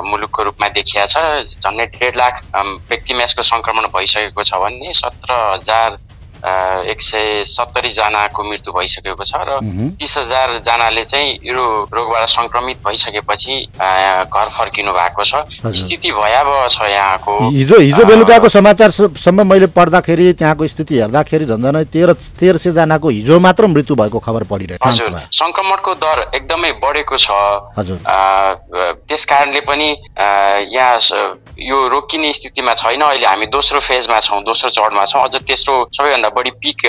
मुलुकको 0.05 0.43
रूपमा 0.43 0.67
देखिया 0.77 1.05
छ 1.05 1.17
झन्डै 1.63 1.85
डेढ 1.97 2.17
लाख 2.17 2.41
व्यक्तिमा 2.55 3.23
यसको 3.23 3.43
सङ्क्रमण 3.43 3.87
भइसकेको 3.95 4.43
छ 4.43 4.61
भने 4.63 4.93
सत्र 4.93 5.29
हजार 5.53 5.97
एक 6.43 7.01
सय 7.01 7.43
सत्तरीजनाको 7.47 8.43
मृत्यु 8.43 8.73
भइसकेको 8.73 9.23
छ 9.23 9.33
र 9.47 9.59
तिस 9.99 10.17
हजारजनाले 10.17 11.03
चाहिँ 11.05 11.39
यो 11.43 11.63
रोगबाट 11.93 12.27
सङ्क्रमित 12.29 12.77
भइसकेपछि 12.85 13.55
घर 13.79 14.47
फर्किनु 14.57 14.91
भएको 14.93 15.23
छ। 15.23 15.33
स्थिति 15.63 16.11
भयावह 16.11 16.67
छ 16.67 16.89
यहाँको। 16.91 17.37
हिजो 17.49 17.79
हिजो 17.79 18.05
बेलुकाको 18.05 18.49
समाचारसम्म 18.49 19.47
मैले 19.47 19.67
पढ्दाखेरि 19.71 20.33
त्यहाँको 20.33 20.67
स्थिति 20.67 20.99
हेर्दाखेरि 20.99 21.45
झन् 21.45 21.83
तेह्र 21.93 22.13
तेह्र 22.39 22.57
सयजनाको 22.57 23.09
हिजो 23.09 23.39
मात्र 23.39 23.67
मृत्यु 23.67 23.95
भएको 23.95 24.19
खबर 24.19 24.43
पढिरहेको 24.51 24.89
हजुर। 24.89 25.19
सङ्क्रमणको 25.31 25.93
दर 26.03 26.17
एकदमै 26.35 26.71
बढेको 26.83 27.17
छ। 27.17 27.31
हजुर। 27.79 27.97
त्यस 29.07 29.25
कारणले 29.31 29.61
पनि 29.63 29.89
यहाँ 30.75 30.99
यो 31.53 31.77
रोकिने 31.87 32.33
स्थितिमा 32.33 32.73
छैन। 32.73 33.01
अहिले 33.01 33.27
हामी 33.27 33.45
दोस्रो 33.47 33.79
फेजमा 33.79 34.19
छौँ 34.19 34.41
दोस्रो 34.43 34.69
चरणमा 34.69 35.05
छौँ। 35.05 35.23
अझ 35.23 35.35
तेस्रो 35.47 35.73
सबैभन्दा 35.93 36.29
बढी 36.35 36.51
पिक 36.63 36.85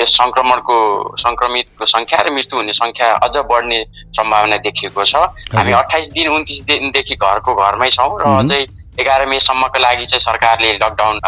यस 0.00 0.16
सङ्क्रमणको 0.20 0.76
सङ्क्रमितको 1.24 1.86
सङ्ख्या 1.94 2.18
र 2.26 2.30
मृत्यु 2.36 2.58
हुने 2.58 2.72
सङ्ख्या 2.80 3.08
अझ 3.26 3.36
बढ्ने 3.52 3.78
सम्भावना 4.16 4.56
देखिएको 4.66 5.04
छ। 5.04 5.14
हामी 5.54 5.72
अठाइस 5.82 6.10
दिन 6.16 6.28
उन्तिस 6.34 6.60
दिनदेखि 6.70 7.14
घरको 7.20 7.54
घरमै 7.54 7.88
छौँ 7.96 8.10
र 8.20 8.34
अझै 8.40 8.60
एघार 9.00 9.26
मेसम्मको 9.26 9.78
लागि 9.86 10.04
चाहिँ 10.10 10.26
सरकारले 10.26 10.72
लकडाउन 10.82 11.20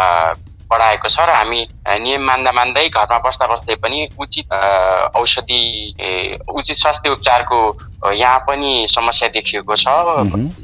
बढाएको 0.70 1.09
छ 1.09 1.22
र 1.22 1.31
हामी 1.31 1.61
नियम 2.03 2.22
मान्दा 2.27 2.53
मान्दै 2.53 2.88
घरमा 2.90 3.18
बस्दा 3.27 3.46
बस्दै 3.46 3.75
पनि 3.83 3.99
उचित 4.18 4.53
औषधि 5.14 5.62
उचित 6.51 6.77
स्वास्थ्य 6.77 7.11
उपचारको 7.11 7.59
यहाँ 8.12 8.38
पनि 8.48 8.86
समस्या 8.90 9.28
देखिएको 9.34 9.74
छ। 9.76 9.86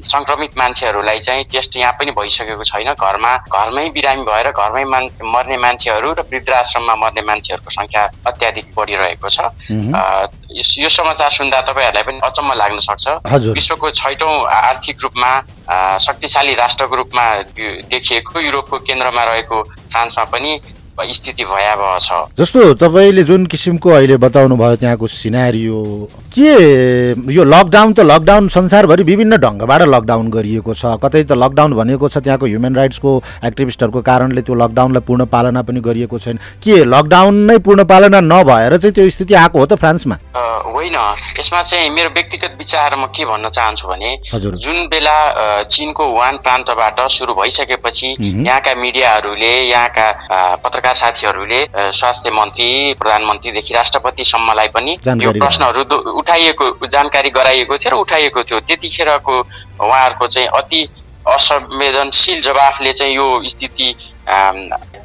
सङ्क्रमित 0.04 0.58
मान्छेहरूलाई 0.58 1.18
चाहिँ 1.20 1.44
टेस्ट 1.52 1.76
यहाँ 1.76 1.92
पनि 1.98 2.10
भइसकेको 2.12 2.64
छैन। 2.64 2.92
घरमा 2.94 3.32
घरमै 3.50 3.88
बिरामी 3.90 4.22
भएर 4.22 4.50
घरमै 4.50 4.84
मान 4.84 5.08
मर्ने 5.24 5.56
मान्छेहरू 5.58 6.12
र 6.12 6.20
वृद्धाश्रममा 6.30 6.94
मर्ने 7.02 7.22
मान्छेहरूको 7.22 7.70
सङ्ख्या 7.70 8.02
अत्याधिक 8.26 8.66
बढिरहेको 8.76 9.28
छ। 9.28 9.38
यो 10.78 10.88
समाचार 10.88 11.30
सुन्दा 11.30 11.60
तपाईँहरूलाई 11.68 12.02
पनि 12.02 12.18
अचम्म 12.22 12.52
लाग्न 12.52 12.78
सक्छ। 12.80 13.06
विश्वको 13.56 13.90
छैटौँ 13.90 14.34
आर्थिक 14.52 14.96
रूपमा 15.02 15.32
शक्तिशाली 15.98 16.54
राष्ट्रको 16.54 16.96
रूपमा 16.96 17.24
देखिएको 17.88 18.40
युरोपको 18.40 18.78
केन्द्रमा 18.88 19.24
रहेको 19.24 19.62
फ्रान्समा 19.90 20.24
पनि 20.32 20.52
स्थिति 21.00 21.44
भयावह 21.44 21.98
छ। 21.98 22.12
जस्तो 22.38 22.74
तपाईँले 22.74 23.22
जुन 23.24 23.46
किसिमको 23.46 23.90
अहिले 23.90 24.16
बताउनु 24.16 24.56
भयो 24.56 24.76
त्यहाँको 24.76 25.06
सिनारियो 25.06 25.78
के 26.34 26.50
यो 27.32 27.44
लकडाउन 27.44 27.92
त 27.92 28.00
लकडाउन 28.00 28.48
संसारभरि 28.48 29.02
विभिन्न 29.02 29.36
ढङ्गबाट 29.36 29.82
लकडाउन 29.82 30.30
गरिएको 30.30 30.74
छ? 30.74 30.84
कतै 31.02 31.22
त 31.24 31.32
लकडाउन 31.32 31.72
भनेको 31.74 32.08
छ 32.08 32.18
त्यहाँको 32.18 32.46
ह्युमन 32.46 32.74
राइट्सको 32.76 33.10
एक्टिभिस्टहरूको 33.44 34.00
कारणले 34.02 34.42
त्यो 34.42 34.54
लकडाउनलाई 34.54 35.02
पूर्ण 35.08 35.24
पालना 35.32 35.62
पनि 35.62 35.80
गरिएको 35.80 36.18
छैन। 36.18 36.36
के 36.62 36.84
लकडाउन 36.84 37.34
नै 37.50 37.58
पूर्ण 37.64 37.84
पालना 37.84 38.20
नभएर 38.20 38.76
चाहिँ 38.76 38.94
त्यो 38.94 39.08
स्थिति 39.10 39.34
आएको 39.34 39.58
हो 39.58 39.66
त 39.66 39.80
फ्रान्समा? 39.80 40.16
होइन। 40.72 40.96
यसमा 41.40 41.62
चाहिँ 41.62 41.90
मेरो 41.90 42.10
व्यक्तिगत 42.14 42.52
विचार 42.58 42.96
म 42.96 43.06
के 43.10 43.24
भन्न 43.24 43.48
चाहन्छु 43.50 43.88
भने 43.88 44.10
जुन 44.32 44.86
बेला 44.92 45.16
चिनको 45.64 46.04
वान 46.12 46.36
प्रान्तबाट 46.44 47.00
सुरु 47.10 47.32
भइसकेपछि 47.34 48.16
यहाँका 48.20 48.74
मिडियाहरूले 48.74 49.52
यहाँका 49.68 50.06
पत्रकार 50.64 50.81
साथीहरूले 50.84 51.60
स्वास्थ्य 51.92 52.30
मन्त्री 52.30 52.94
प्रधानमन्त्रीदेखि 52.98 53.74
राष्ट्रपतिसम्मलाई 53.74 54.68
पनि 54.74 54.92
यो 55.22 55.32
प्रश्नहरू 55.32 55.82
उठाइएको 56.18 56.86
जानकारी 56.86 57.30
गराइएको 57.30 57.78
थियो 57.78 57.90
र 57.90 58.00
उठाइएको 58.00 58.42
थियो। 58.42 58.60
त्यतिखेरको 58.60 59.38
उहाँहरूको 59.80 60.26
चाहिँ 60.26 60.48
अति 60.48 60.88
असंवेदनशील 61.22 62.40
जवाफले 62.42 62.92
चाहिँ 62.92 63.14
यो 63.14 63.26
स्थिति 63.48 63.94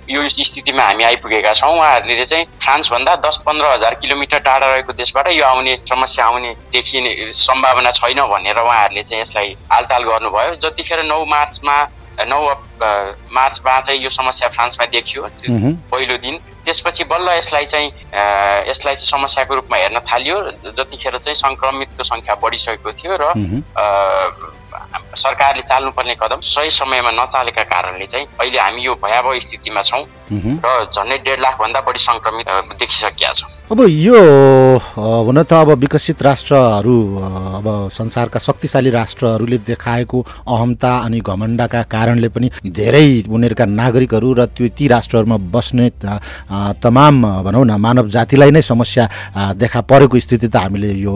यो 0.09 0.27
स्थितिमा 0.29 0.83
हामी 0.83 1.03
आइपुगेका 1.03 1.53
छौँ। 1.53 1.73
उहाँहरूले 1.75 2.25
चाहिँ 2.25 2.45
फ्रान्सभन्दा 2.63 3.15
दस 3.25 3.37
पन्ध्र 3.45 3.65
हजार 3.67 3.93
किलोमिटर 4.01 4.39
टाढा 4.39 4.65
रहेको 4.65 4.93
देशबाट 4.93 5.27
यो 5.31 5.45
आउने 5.45 5.75
समस्या 5.89 6.25
आउने 6.25 6.55
देखिने 6.73 7.11
सम्भावना 7.33 7.91
छैन 7.91 8.21
भनेर 8.33 8.59
उहाँहरूले 8.59 9.03
चाहिँ 9.03 9.21
यसलाई 9.21 9.55
आलटाल 9.71 10.03
गर्नुभयो। 10.03 10.55
जतिखेर 10.63 11.03
नौ 11.03 11.23
मार्चमा 11.27 11.77
नौ 12.25 12.39
मार्चमा 13.31 13.79
चाहिँ 13.79 14.01
यो 14.01 14.09
समस्या 14.09 14.49
फ्रान्समा 14.49 14.85
देखियो। 14.85 15.21
पहिलो 15.91 16.17
दिन। 16.17 16.37
त्यसपछि 16.65 17.03
बल्ल 17.03 17.27
यसलाई 17.37 17.65
चाहिँ 17.65 17.87
यसलाई 18.69 18.95
चाहिँ 18.95 19.09
समस्याको 19.13 19.55
रूपमा 19.55 19.77
हेर्न 19.77 19.99
थालियो। 19.99 20.37
जतिखेर 20.77 21.17
चाहिँ 21.17 21.35
सङ्क्रमितको 21.35 22.03
सङ्ख्या 22.03 22.35
बढिसकेको 22.41 22.91
थियो 22.91 23.17
र 23.21 23.23
सरकारले 25.17 25.61
चाल्नुपर्ने 25.69 26.15
कदम 26.21 26.39
सही 26.45 26.69
समयमा 26.71 27.11
नचालेका 27.17 27.63
कारणले 27.73 28.05
चाहिँ 28.05 28.25
अहिले 28.39 28.59
हामी 28.59 28.81
यो 28.81 28.93
भयावह 29.03 29.39
स्थितिमा 29.39 29.81
छौँ 29.81 30.03
र 30.29 30.67
झन्डै 30.91 31.17
डेढ 31.25 31.39
लाखभन्दा 31.39 31.79
बढी 31.87 31.99
सङ्क्रमित 31.99 32.47
देखिसकिया 32.79 33.31
छ। 33.33 33.41
अब 33.71 33.79
यो 33.87 34.19
हुन 35.27 35.41
त 35.43 35.53
अब 35.53 35.69
विकसित 35.83 36.21
राष्ट्रहरू 36.23 36.97
अब 37.57 37.67
संसारका 37.93 38.39
शक्तिशाली 38.39 38.89
राष्ट्रहरूले 38.91 39.57
देखाएको 39.63 40.19
अहमता 40.47 40.91
अनि 41.05 41.19
घमण्डका 41.19 41.81
कारणले 41.87 42.29
पनि 42.35 42.49
धेरै 42.77 43.07
उनीहरूका 43.29 43.65
नागरिकहरू 43.65 44.33
र 44.33 44.45
त्यो 44.51 44.67
ती 44.77 44.87
राष्ट्रहरूमा 44.87 45.37
बस्ने 45.55 45.89
तमाम 46.83 47.15
भनौँ 47.47 47.65
न 47.65 47.79
मानव 47.79 48.07
जातिलाई 48.11 48.51
नै 48.51 48.61
समस्या 48.61 49.07
देखा 49.55 49.81
परेको 49.89 50.19
स्थिति 50.19 50.47
त 50.47 50.55
हामीले 50.59 50.91
यो 50.99 51.15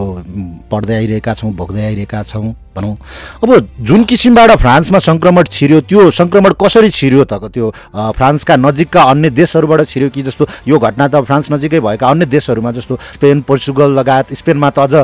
पढ्दै 0.72 0.96
आइरहेका 0.96 1.34
छौँ 1.36 1.52
भोग्दै 1.52 1.86
आइरहेका 1.86 2.24
छौँ 2.32 2.56
भनौँ। 2.76 2.96
अब 3.44 3.50
जुन 3.92 4.04
किसिमबाट 4.08 4.52
फ्रान्समा 4.56 5.00
सङ्क्रमण 5.04 5.44
छिर्यो 5.52 5.80
त्यो 5.84 6.02
सङ्क्रमण 6.16 6.54
कसरी 6.56 6.90
छिर्यो 6.96 7.24
त? 7.28 7.52
त्यो 7.52 7.72
फ्रान्सका 8.16 8.56
नजिकका 8.56 9.02
अन्य 9.04 9.30
देशहरूबाट 9.36 9.82
छिर्यो 9.84 10.10
कि 10.16 10.22
जस्तो 10.24 10.48
यो 10.68 10.80
घटना 10.80 11.08
त 11.12 11.20
फ्रान्स 11.28 11.52
नजिकै 11.52 11.80
भएका 11.84 12.08
अन्य 12.08 12.26
देशहरूमा 12.26 12.72
जस्तो 12.72 12.96
स्पेन 13.20 13.42
पोर्चुगल 13.44 13.92
लगायत 14.00 14.32
स्पेनमा 14.40 14.70
त 14.72 14.80
अझ 14.80 14.96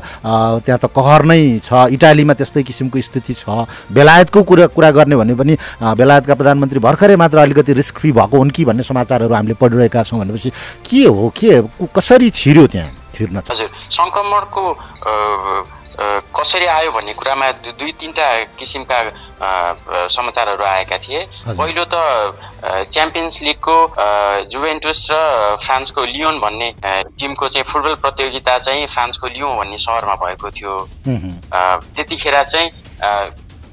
त्यहाँ 0.64 0.80
त 0.80 0.88
कहर 0.88 1.26
नै 1.28 1.60
छ 1.68 1.92
इटालीमा 2.00 2.34
त्यस्तै 2.40 2.64
किसिमको 2.64 3.02
स्थिति 3.04 3.34
छ। 3.36 3.68
बेलायतको 3.92 4.44
कुरा 4.48 4.68
कुरा 4.72 4.92
गर्ने 4.96 5.16
भने 5.20 5.36
पनि 5.36 5.58
बेलायतका 5.84 6.34
प्रधानमन्त्री 6.40 6.80
भर्खरै 6.80 7.16
मात्र 7.20 7.44
अलिकति 7.44 7.74
रिस्क 7.76 8.00
फ्री 8.00 8.12
भएको 8.16 8.38
हुन् 8.40 8.56
कि 8.56 8.66
भन्ने 8.72 8.88
समाचारहरू 8.88 9.34
हामीले 9.36 9.60
पढिरहेका 9.60 10.04
छौँ 10.08 10.20
भनेपछि 10.24 10.50
के 10.88 11.04
हो 11.12 11.28
के 11.36 11.60
कसरी 11.92 12.30
छिर्यो 12.40 12.68
त्यहाँ? 12.72 13.07
छिर्न 13.18 13.42
हजुर 13.50 13.70
सङ्क्रमणको 13.98 14.66
कसरी 16.38 16.66
आयो 16.70 16.92
भन्ने 16.92 17.14
कुरामा 17.18 17.46
दुई 17.66 17.92
तिनवटा 18.00 18.28
किसिमका 18.60 18.98
समाचारहरू 20.14 20.64
आएका 20.64 20.98
थिए। 21.06 21.22
पहिलो 21.48 21.84
त 21.90 21.96
च्याम्पियन्स 22.94 23.42
लिगको 23.42 23.78
जुभेन्टुस 24.54 25.02
र 25.12 25.16
फ्रान्सको 25.66 26.06
लियोन 26.14 26.40
भन्ने 26.40 26.70
टिमको 27.18 27.48
चाहिँ 27.48 27.66
फुटबल 27.66 27.96
प्रतियोगिता 28.06 28.58
चाहिँ 28.68 28.86
फ्रान्सको 28.94 29.28
लियो 29.28 29.48
भन्ने 29.58 29.78
सहरमा 29.78 30.16
भएको 30.22 30.50
थियो। 30.58 30.76
त्यतिखेर 31.96 32.44
चाहिँ 32.44 32.70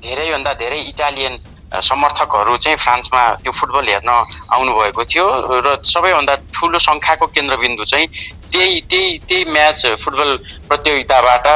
धेरैभन्दा 0.05 0.53
धेरै 0.63 0.81
इटालियन 0.93 1.35
समर्थकहरू 1.83 2.57
चाहिँ 2.59 2.77
फ्रान्समा 2.79 3.23
त्यो 3.37 3.53
फुटबल 3.53 3.89
हेर्न 3.89 4.11
आउनुभएको 4.51 5.05
थियो 5.07 5.27
र 5.61 5.77
सबैभन्दा 5.85 6.35
ठुलो 6.53 6.79
सङ्ख्याको 6.81 7.27
केन्द्रबिन्दु 7.29 7.85
चाहिँ 7.87 8.07
त्यही 8.51 8.81
त्यही 8.83 9.17
त्यही 9.21 9.45
म्याच 9.51 9.87
फुटबल 9.99 10.37
प्रतियोगिताबाट 10.69 11.47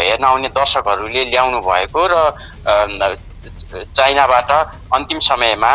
हेर्न 0.00 0.24
आउने 0.24 0.48
दर्शकहरूले 0.52 1.24
ल्याउनु 1.26 1.60
भएको 1.62 2.06
र 2.06 2.16
चाइनाबाट 3.90 4.50
अन्तिम 4.92 5.18
समयमा 5.22 5.72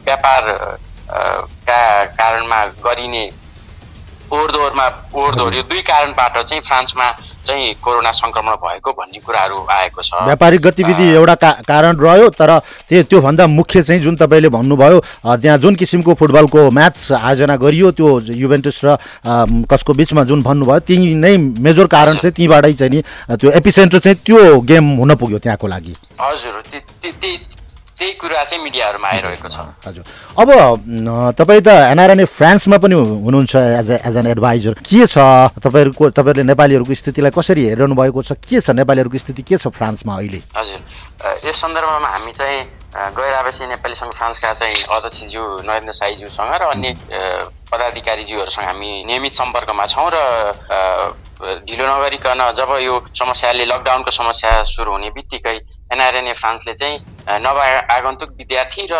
व्यापार 0.00 0.44
का 1.66 1.80
कारणमा 2.14 2.64
गरिने 2.80 3.24
ओहोरदोहोरमा 4.30 4.86
ओहोरदोहोर 5.14 5.54
यो 5.54 5.62
दुई 5.66 5.80
कारणबाट 5.82 6.38
चाहिँ 6.38 6.62
फ्रान्समा 6.62 7.06
चाहिँ 7.46 7.74
कोरोना 7.82 8.10
सङ्क्रमण 8.12 8.54
भएको 8.62 8.90
भन्ने 8.92 9.18
कुराहरू 9.26 9.58
आएको 9.70 10.02
छ। 10.02 10.10
व्यापारिक 10.22 10.60
गतिविधि 10.62 11.06
एउटा 11.14 11.34
का 11.34 11.50
कारण 11.66 11.96
रह्यो 11.98 12.28
तर 12.38 12.50
त्यो 12.88 13.02
त्योभन्दा 13.10 13.46
मुख्य 13.48 13.82
चाहिँ 13.82 14.02
जुन 14.02 14.16
तपाईँले 14.16 14.48
भन्नुभयो 14.48 14.98
त्यहाँ 15.24 15.58
जुन 15.58 15.74
किसिमको 15.74 16.14
फुटबलको 16.14 16.70
म्याच 16.70 17.12
आयोजना 17.12 17.56
गरियो 17.56 17.90
त्यो 17.90 18.08
युभेन्टस 18.38 18.80
र 18.84 18.96
कसको 19.66 19.92
बिचमा 19.98 20.24
जुन 20.30 20.42
भन्नुभयो 20.42 20.78
ती 20.86 20.94
नै 21.16 21.36
मेजर 21.58 21.86
कारण 21.90 22.14
चाहिँ 22.22 22.34
त्यहीँबाटै 22.34 22.72
चाहिँ 22.74 22.92
नि 22.92 23.02
त्यो 23.34 23.50
एपिसेन्टर 23.50 23.98
चाहिँ 23.98 24.18
त्यो 24.26 24.60
गेम 24.62 24.84
हुन 24.98 25.14
पुग्यो 25.16 25.38
त्यहाँको 25.38 25.66
लागि। 25.66 25.94
हजुर 26.20 26.62
त्यही 28.00 28.12
कुरा 28.16 28.44
चाहिँ 28.48 28.64
मिडियाहरूमा 28.64 29.08
आइरहेको 29.12 29.48
छ। 29.52 29.60
हजुर। 29.84 30.04
अब 30.40 30.48
तपाईँ 31.36 31.60
त 31.60 31.68
एनआरएनए 31.92 32.24
फ्रान्समा 32.24 32.76
पनि 32.80 32.96
हुनुहुन्छ 32.96 33.54
एज 33.76 33.90
एज 34.00 34.16
एन 34.16 34.26
एडभाइजर। 34.32 34.72
के 34.80 35.04
छ? 35.04 35.18
तपाईँहरूको 35.60 36.10
तपाईँहरूले 36.16 36.48
नेपालीहरूको 36.48 36.94
स्थितिलाई 36.96 37.32
कसरी 37.36 37.60
हेरिरहनु 37.68 37.94
भएको 38.00 38.20
छ? 38.24 38.32
के 38.40 38.60
छ 38.64 38.72
नेपालीहरूको 38.72 39.18
स्थिति? 39.20 39.42
के 39.44 39.56
छ 39.60 39.68
फ्रान्समा 39.68 40.16
अहिले? 40.16 40.40
हजुर। 40.56 40.80
यस 41.44 41.56
सन्दर्भमा 41.60 42.08
हामी 42.08 42.32
चाहिँ 42.32 42.58
गैर 42.90 43.34
आवासीय 43.44 43.66
नेपाली 43.68 43.94
सङ्घ 43.94 44.12
फ्रान्सका 44.16 44.52
चाहिँ 44.56 44.74
अध्यक्षज्यू 44.96 45.42
नरेन्द्र 45.68 45.92
साईज्यूसँग 45.92 46.52
र 46.56 46.62
अन्य 46.72 46.88
पदाधिकारीज्यूहरूसँग 47.70 48.64
हामी 48.64 48.90
नियमित 49.04 49.32
सम्पर्कमा 49.34 49.86
छौँ 49.86 50.08
र 50.10 50.18
ढिलो 51.40 51.84
नगरिकन 51.86 52.40
जब 52.52 52.70
यो 52.80 52.94
समस्याले 53.14 53.64
लकडाउनको 53.64 54.10
समस्या 54.12 54.52
सुरु 54.66 54.92
हुने 54.92 55.10
बित्तिकै 55.10 55.54
एनआरएनए 55.88 56.32
फ्रान्सले 56.34 56.74
चाहिँ 56.74 56.98
नव 57.40 57.58
आगन्तुक 57.88 58.30
विद्यार्थी 58.38 58.86
र 58.92 58.96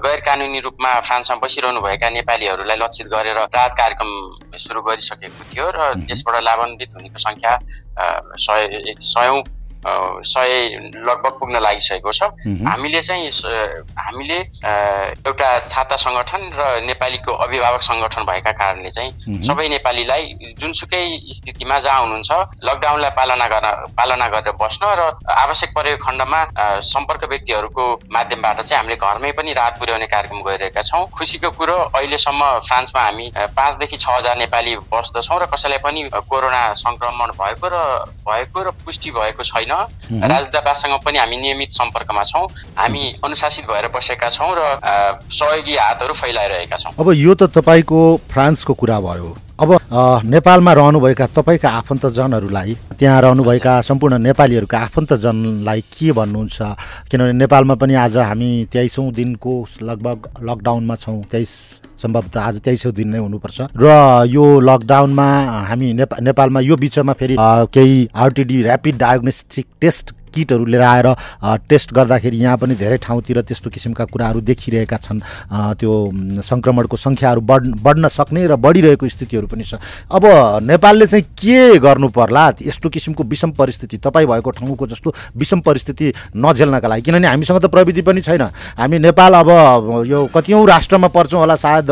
गैर 0.00 0.20
कानुनी 0.22 0.60
रूपमा 0.60 0.92
फ्रान्समा 1.00 1.36
बसिरहनुभएका 1.38 2.10
नेपालीहरूलाई 2.12 2.76
लक्षित 2.76 3.06
गरेर 3.08 3.36
राहत 3.36 3.74
कार्यक्रम 3.78 4.10
सुरु 4.58 4.82
गरिसकेको 4.82 5.44
थियो 5.46 5.70
र 5.70 5.92
यसबाट 6.10 6.42
लाभान्वित 6.42 6.96
हुनेको 6.96 7.18
सङ्ख्या 7.20 7.58
सय 8.40 8.82
सयौँ 9.04 9.42
सय 9.86 10.52
लगभग 11.06 11.32
पुग्न 11.40 11.60
लागिसकेको 11.62 12.12
छ। 12.12 12.22
हामीले 12.66 13.00
चाहिँ 13.02 13.30
हामीले 13.98 14.38
एउटा 15.26 15.48
छाता 15.68 15.96
सङ्गठन 15.96 16.42
र 16.58 16.62
नेपालीको 16.86 17.32
अभिभावक 17.46 17.82
सङ्गठन 17.82 18.22
भएका 18.26 18.52
कारणले 18.60 18.90
चाहिँ 18.90 19.40
सबै 19.46 19.68
नेपालीलाई 19.68 20.54
जुनसुकै 20.60 21.04
स्थितिमा 21.38 21.78
जहाँ 21.86 22.00
हुनुहुन्छ 22.00 22.30
लकडाउनलाई 22.64 23.10
पालना 23.18 23.46
गर्न 23.52 23.68
पालना 23.98 24.28
गरेर 24.34 24.52
बस्न 24.60 24.82
र 24.98 25.10
आवश्यक 25.36 25.70
परेको 25.76 26.04
खण्डमा 26.04 26.40
सम्पर्क 26.86 27.24
व्यक्तिहरूको 27.30 27.84
माध्यमबाट 28.12 28.60
चाहिँ 28.62 28.78
हामीले 28.80 28.96
घरमै 28.96 29.32
पनि 29.38 29.52
राहत 29.52 29.78
पुर्याउने 29.78 30.06
कार्यक्रम 30.06 30.40
गरिरहेका 30.42 30.82
छौँ। 30.82 31.04
खुसीको 31.14 31.50
कुरो 31.58 31.76
अहिलेसम्म 31.94 32.42
फ्रान्समा 32.66 33.02
हामी 33.02 33.26
पाँचदेखि 33.36 33.96
छ 33.96 34.08
हजार 34.08 34.36
नेपाली 34.38 34.76
बस्दछौँ 34.92 35.38
र 35.40 35.46
कसैलाई 35.52 35.78
पनि 35.84 36.08
कोरोना 36.14 36.62
सङ्क्रमण 36.82 37.30
भएको 37.40 37.68
र 37.68 37.76
भएको 38.26 38.62
र 38.62 38.70
पुष्टि 38.84 39.10
भएको 39.10 39.42
छैन। 39.44 39.72
राजदूतावाससँग 39.76 40.98
पनि 41.04 41.18
हामी 41.18 41.36
नियमित 41.36 41.72
सम्पर्कमा 41.72 42.22
छौँ। 42.22 42.46
हामी 42.78 43.04
अनुशासित 43.24 43.64
भएर 43.66 43.88
बसेका 43.96 44.28
छौँ 44.28 44.52
र 44.58 44.60
सहयोगी 45.30 45.76
हातहरू 45.76 46.14
फैलाइरहेका 46.14 46.76
छौँ। 46.76 46.92
अब 47.00 47.12
यो 47.14 47.34
त 47.34 47.50
तपाईँको 47.56 48.00
फ्रान्सको 48.30 48.74
कुरा 48.74 49.00
भयो। 49.00 49.36
अब 49.56 49.72
नेपालमा 50.24 50.72
रहनुभएका 50.72 51.26
तपाईँका 51.32 51.68
आफन्तजनहरूलाई 51.70 52.76
त्यहाँ 52.98 53.20
रहनुभएका 53.22 53.80
सम्पूर्ण 53.80 54.18
नेपालीहरूका 54.20 54.78
आफन्तजनलाई 54.78 55.80
के 55.80 56.12
भन्नुहुन्छ? 56.12 56.58
किनभने 57.10 57.32
नेपालमा 57.32 57.74
पनि 57.80 57.94
आज 57.94 58.16
हामी 58.20 58.50
तेइसौँ 58.72 59.12
दिनको 59.16 59.54
लगभग 59.82 60.28
लकडाउनमा 60.44 60.94
छौँ। 60.94 61.22
तेइस 61.32 61.50
सम्भवतः 62.02 62.40
आज 62.40 62.60
तेइसौँ 62.60 62.92
दिन 62.92 63.08
नै 63.08 63.18
हुनुपर्छ। 63.18 63.60
र 63.80 64.28
यो 64.28 64.44
लकडाउनमा 64.60 65.28
हामी 65.72 65.92
नेपालमा 65.96 66.60
यो 66.60 66.76
बिचमा 66.76 67.12
फेरि 67.16 67.36
केही 67.40 68.08
आरटिडी 68.12 68.62
ऱ्यापिड 68.62 68.98
डायग्नोस्टिक 68.98 69.66
टेस्ट 69.80 70.12
किटहरू 70.36 70.64
लिएर 70.68 70.82
आएर 70.84 71.08
टेस्ट 71.64 71.92
गर्दाखेरि 71.96 72.36
यहाँ 72.36 72.56
पनि 72.60 72.74
धेरै 72.76 72.98
ठाउँतिर 73.00 73.40
त्यस्तो 73.48 73.70
किसिमका 73.72 74.04
कुराहरू 74.12 74.40
देखिरहेका 74.44 74.96
छन्। 74.96 75.20
त्यो 75.80 75.92
सङ्क्रमणको 76.44 76.96
सङ्ख्याहरू 76.96 77.40
बढ 77.40 77.62
बढ्न 77.80 78.08
सक्ने 78.08 78.46
र 78.46 78.56
बढिरहेको 78.60 79.08
स्थितिहरू 79.08 79.46
पनि 79.48 79.64
छ। 79.64 79.80
अब 80.12 80.24
नेपालले 80.62 81.06
चाहिँ 81.06 81.24
के 81.40 81.78
गर्नु 81.80 82.08
पर्ला? 82.12 82.44
यस्तो 82.60 82.88
किसिमको 82.88 83.22
विषम 83.24 83.50
परिस्थिति 83.56 83.96
तपाईँ 84.04 84.26
भएको 84.26 84.50
ठाउँको 84.50 84.86
जस्तो 84.86 85.14
विषम 85.36 85.60
परिस्थिति 85.64 86.12
नझेल्नका 86.36 86.88
लागि। 86.88 87.02
किनभने 87.02 87.28
हामीसँग 87.28 87.60
त 87.64 87.66
प्रविधि 87.72 88.02
पनि 88.02 88.20
छैन। 88.20 88.42
हामी 88.76 88.98
नेपाल 88.98 89.34
अब 89.34 89.50
यो 90.06 90.26
कतिौँ 90.34 90.66
राष्ट्रमा 90.66 91.08
पर्छौँ 91.08 91.40
होला 91.40 91.56
सायद 91.56 91.88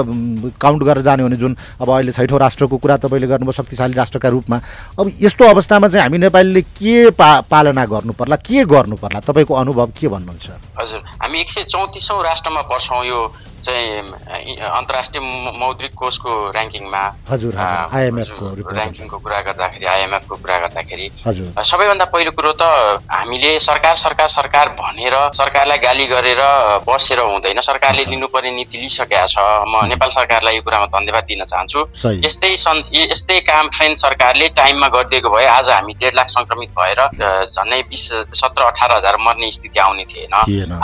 काउन्ट 0.60 0.82
गरेर 0.82 1.02
जाने 1.02 1.22
हो 1.22 1.28
भने 1.28 1.36
जुन 1.38 1.56
अब 1.80 1.88
अहिले 1.90 2.12
छैठौँ 2.12 2.38
राष्ट्रको 2.38 2.76
कुरा 2.76 2.96
तपाईँले 3.00 3.26
गर्नुभयो 3.26 3.52
शक्तिशाली 3.52 3.94
राष्ट्रका 3.94 4.28
रूपमा। 4.28 4.60
अब 5.00 5.10
यस्तो 5.22 5.44
अवस्थामा 5.44 5.88
चाहिँ 5.88 6.02
हामी 6.02 6.18
नेपालीले 6.18 6.62
के 6.74 7.10
पा 7.10 7.40
पालना 7.50 7.84
गर्नु 7.86 8.12
पर्ला? 8.12 8.33
पर्ला 8.34 8.42
के 8.42 8.64
गर्नु 8.66 8.96
पर्ला 8.96 9.20
तपाईँको 9.20 9.54
अनुभव 9.54 9.86
के 9.94 10.08
भन्नुहुन्छ? 10.08 10.50
हजुर 10.78 11.00
हामी 11.22 11.40
एक 11.40 11.50
सय 11.50 11.62
चौतिसौँ 11.64 12.22
राष्ट्रमा 12.22 12.62
पर्छौँ 12.66 13.04
यो 13.06 13.20
चाहिँ 13.66 14.60
अन्तर्राष्ट्रिय 14.78 15.22
मौद्रिक 15.58 15.94
कोषको 15.94 16.30
ऱ्याङ्किङमा 16.52 17.02
हजुर 17.30 17.52
ऱ्याङ्किङको 17.54 19.16
कुरा 19.24 19.40
गर्दाखेरि 19.48 19.86
आइएमएफको 19.94 20.34
कुरा 20.36 20.56
गर्दाखेरि 20.64 21.06
सबैभन्दा 21.24 22.04
पहिलो 22.14 22.30
कुरो 22.36 22.52
त 22.60 22.62
हामीले 23.10 23.58
सरकार 23.60 23.94
सरकार 24.04 24.28
सरकार 24.28 24.68
भनेर 24.80 25.14
सरकारलाई 25.34 25.78
गाली 25.78 26.06
गरेर 26.06 26.42
बसेर 26.88 27.20
हुँदैन। 27.20 27.60
सरकारले 27.60 28.04
लिनुपर्ने 28.10 28.50
नीति 28.50 28.78
लिइसकेका 28.78 29.24
छ। 29.26 29.36
म 29.68 29.84
नेपाल 29.88 30.10
सरकारलाई 30.10 30.54
यो 30.56 30.62
कुरामा 30.62 30.86
धन्यवाद 30.94 31.24
दिन 31.24 31.44
चाहन्छु। 31.44 31.80
यस्तै 32.26 32.50
यस्तै 32.52 33.38
काम 33.48 33.68
फ्रेन्च 33.76 33.98
सरकारले 34.00 34.48
टाइममा 34.58 34.88
गरिदिएको 34.94 35.28
भए 35.30 35.46
आज 35.46 35.68
हामी 35.70 35.94
डेढ 36.00 36.14
लाख 36.14 36.28
सङ्क्रमित 36.36 36.70
भएर 36.78 37.00
झन्डै 37.48 37.80
बिस 37.90 38.04
सत्र 38.42 38.62
अठार 38.62 38.92
हजार 38.96 39.16
मर्ने 39.26 39.50
स्थिति 39.50 39.78
आउने 39.80 40.04
थिएन। 40.12 40.34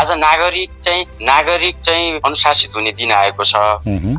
आज 0.01 0.13
नागरिक 0.19 0.71
चाहिँ 0.81 1.05
नागरिक 1.23 1.79
चाहिँ 1.79 2.21
अनुशासित 2.25 2.70
हुने 2.77 2.93
दिन 2.93 3.13
आएको 3.13 3.45
छ। 3.45 3.55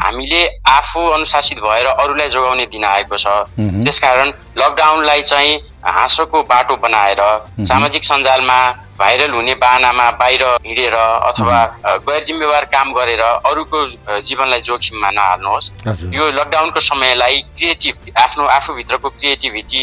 हामीले 0.04 0.42
आफू 0.70 1.00
अनुशासित 1.16 1.60
भएर 1.60 1.86
अरूलाई 1.88 2.30
जोगाउने 2.30 2.66
दिन 2.68 2.86
आएको 2.86 3.18
छ। 3.18 3.28
त्यसकारण 3.58 4.32
लकडाउनलाई 4.58 5.22
चाहिँ 5.22 5.60
हाँसोको 5.82 6.42
बाटो 6.44 6.76
बनाएर 6.78 7.22
सामाजिक 7.66 8.04
सञ्जालमा 8.04 8.60
भाइरल 9.00 9.32
हुने 9.34 9.54
बाहनामा 9.58 10.10
बाहिर 10.22 10.44
हिँडेर 10.66 10.94
अथवा 10.94 11.60
गैर 12.06 12.24
जिम्मेवार 12.24 12.66
काम 12.70 12.94
गरेर 12.94 13.22
अरूको 13.22 13.80
जीवनलाई 14.22 14.62
जोखिममा 14.62 15.10
नहाल्नुहोस् 15.12 15.72
यो 16.14 16.30
लकडाउनको 16.38 16.80
समयलाई 16.80 17.40
क्रिएटिभ 17.58 18.14
आफ्नो 18.18 18.46
आफूभित्रको 18.58 19.10
क्रिएटिभिटी 19.10 19.82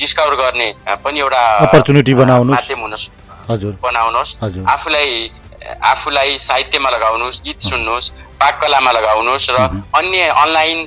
डिस्कभर 0.00 0.34
गर्ने 0.40 0.72
पनि 1.04 1.20
एउटा 1.20 1.42
अपर्च्युनिटी 1.68 2.14
बनाउनु 2.14 2.52
माध्यम 2.52 2.80
हुनुहोस् 2.80 3.10
हजुर। 3.50 3.72
बनाउनुहोस्। 3.82 4.64
आफूलाई 4.64 5.30
आफूलाई 5.64 6.38
साहित्यमा 6.38 6.90
लगाउनुहोस् 6.90 7.42
गीत 7.44 7.60
सुन्नुहोस् 7.62 8.10
पाककलामा 8.40 8.92
लगाउनुहोस् 8.92 9.50
र 9.50 9.56
अन्य 9.94 10.28
अनलाइन 10.36 10.86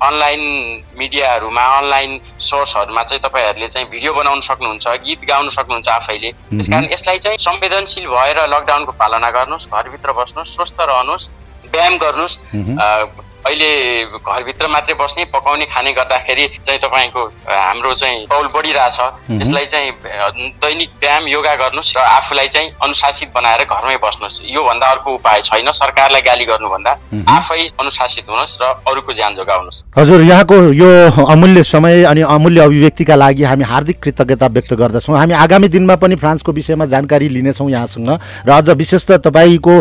अनलाइन 0.00 0.42
मिडियाहरूमा 0.98 1.62
अनलाइन 1.78 2.10
सोर्सहरूमा 2.40 3.02
चाहिँ 3.02 3.20
तपाईँहरूले 3.20 3.68
चाहिँ 3.68 3.88
भिडियो 3.88 4.12
बनाउन 4.14 4.40
सक्नुहुन्छ 4.40 4.86
गीत 5.04 5.24
गाउन 5.28 5.48
सक्नुहुन्छ 5.50 5.88
आफैले। 5.90 6.30
त्यस 6.30 6.68
कारण 6.70 6.84
यसलाई 6.92 7.18
चाहिँ 7.18 7.38
संवेदनशील 7.40 8.06
भएर 8.08 8.38
लकडाउनको 8.48 8.92
पालना 8.92 9.30
गर्नुहोस् 9.30 9.68
घरभित्र 9.68 10.12
बस्नुहोस् 10.12 10.54
स्वस्थ 10.56 10.80
रहनुहोस् 10.80 11.28
व्यायाम 11.64 11.96
गर्नुहोस् 11.98 12.36
अहिले 13.46 13.68
घरभित्र 14.20 14.66
मात्रै 14.68 14.94
बस्ने 14.94 15.24
पकाउने 15.32 15.64
खाने 15.66 15.92
गर्दाखेरि 15.92 16.46
चाहिँ 16.60 16.80
तपाईँको 16.80 17.22
हाम्रो 17.48 17.92
चाहिँ 17.94 18.26
तौल 18.26 18.46
बढिरहेछ। 18.54 18.98
यसलाई 19.42 19.66
चाहिँ 19.66 19.90
दैनिक 20.60 20.90
व्यायाम 21.00 21.26
योगा 21.28 21.54
गर्नुहोस् 21.62 21.96
र 21.96 22.00
आफूलाई 22.00 22.48
चाहिँ 22.48 22.68
अनुशासित 22.82 23.28
बनाएर 23.34 23.64
घरमै 23.64 23.96
बस्नुहोस्। 24.04 24.40
योभन्दा 24.50 24.86
अर्को 24.86 25.14
उपाय 25.14 25.40
छैन 25.42 25.70
सरकारलाई 25.72 26.22
गाली 26.22 26.44
गर्नुभन्दा 26.44 26.92
आफै 27.28 27.62
अनुशासित 27.80 28.24
हुनुहोस् 28.28 28.58
र 28.62 28.64
अरूको 28.84 29.12
ज्यान 29.12 29.34
जोगाउनुहोस्। 29.34 29.82
हजुर 29.96 30.20
यहाँको 30.22 30.56
यो 30.76 30.90
अमूल्य 31.26 31.62
समय 31.64 32.04
अनि 32.04 32.22
अमूल्य 32.28 32.60
अभिव्यक्तिका 32.60 33.14
लागि 33.16 33.42
हामी 33.44 33.64
हार्दिक 33.64 34.02
कृतज्ञता 34.02 34.46
व्यक्त 34.46 34.72
गर्दछौँ। 34.74 35.16
हामी 35.18 35.34
आगामी 35.34 35.68
दिनमा 35.68 35.96
पनि 35.96 36.16
फ्रान्सको 36.16 36.52
विषयमा 36.52 36.84
जानकारी 36.92 37.28
लिनेछौँ 37.28 37.70
यहाँसँग। 37.70 38.10
र 38.46 38.50
अझ 38.50 38.68
विशेष 38.76 39.04
त 39.06 39.18
तपाईँको 39.24 39.74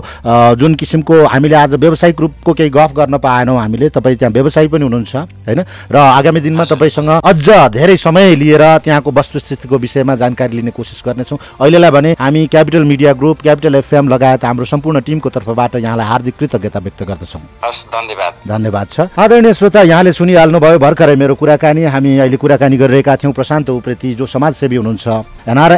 जुन 0.55 0.75
किसिमको 0.75 1.15
हामीले 1.27 1.55
आज 1.55 1.75
व्यावसायिक 1.75 2.19
रूपको 2.19 2.53
केही 2.53 2.69
गफ 2.69 2.91
गर्न 2.95 3.17
पाएन। 3.19 3.48
पाएनौँ 3.49 3.59
हामीले 3.59 3.89
तपाईँ 3.89 4.17
त्यहाँ 4.17 4.33
व्यवसायी 4.33 4.67
पनि 4.69 4.83
हुनुहुन्छ 4.83 5.15
होइन? 5.49 5.59
र 5.89 5.95
आगामी 5.97 6.39
दिनमा 6.41 6.63
तपाईँसँग 6.63 7.09
अझ 7.25 7.49
धेरै 7.73 7.97
समय 7.97 8.35
लिएर 8.35 8.63
त्यहाँको 8.85 9.09
वस्तुस्थितिको 9.09 9.75
विषयमा 9.75 10.15
जानकारी 10.15 10.53
लिने 10.55 10.71
कोसिस 10.71 11.01
गर्नेछौँ। 11.05 11.37
अहिलेलाई 11.57 11.91
भने 11.91 12.11
हामी 12.19 12.45
capital 12.47 12.83
media 12.83 13.13
group 13.13 13.41
capital 13.41 13.75
FM 13.75 14.05
लगायत 14.09 14.45
हाम्रो 14.45 14.65
सम्पूर्ण 14.65 15.01
टिमको 15.01 15.29
तर्फबाट 15.29 15.75
यहाँलाई 15.75 16.05
हार्दिक 16.05 16.35
कृतज्ञता 16.37 16.79
व्यक्त 16.79 17.03
गर्दछौँ। 17.09 17.41
धन्यवाद। 17.89 18.33
धन्यवाद 18.47 18.87
छ। 18.87 18.99
आदरणीय 19.17 19.53
श्रोता 19.53 19.81
यहाँले 19.81 20.11
सुनिहाल्नुभयो 20.13 20.79
भर्खरै 20.79 21.15
मेरो 21.15 21.35
कुराकानी। 21.35 21.83
हामी 21.89 22.17
अहिले 22.19 22.37
कुराकानी 22.37 22.77
गरिरहेका 22.77 23.15
थियौँ। 23.17 23.33
प्रशान्त 23.33 23.69
उप्रेती 23.69 24.13
जो 24.13 24.25
समाजसेवी 24.25 24.75
हुनुहुन्छ 24.75 25.07
एनआर 25.49 25.71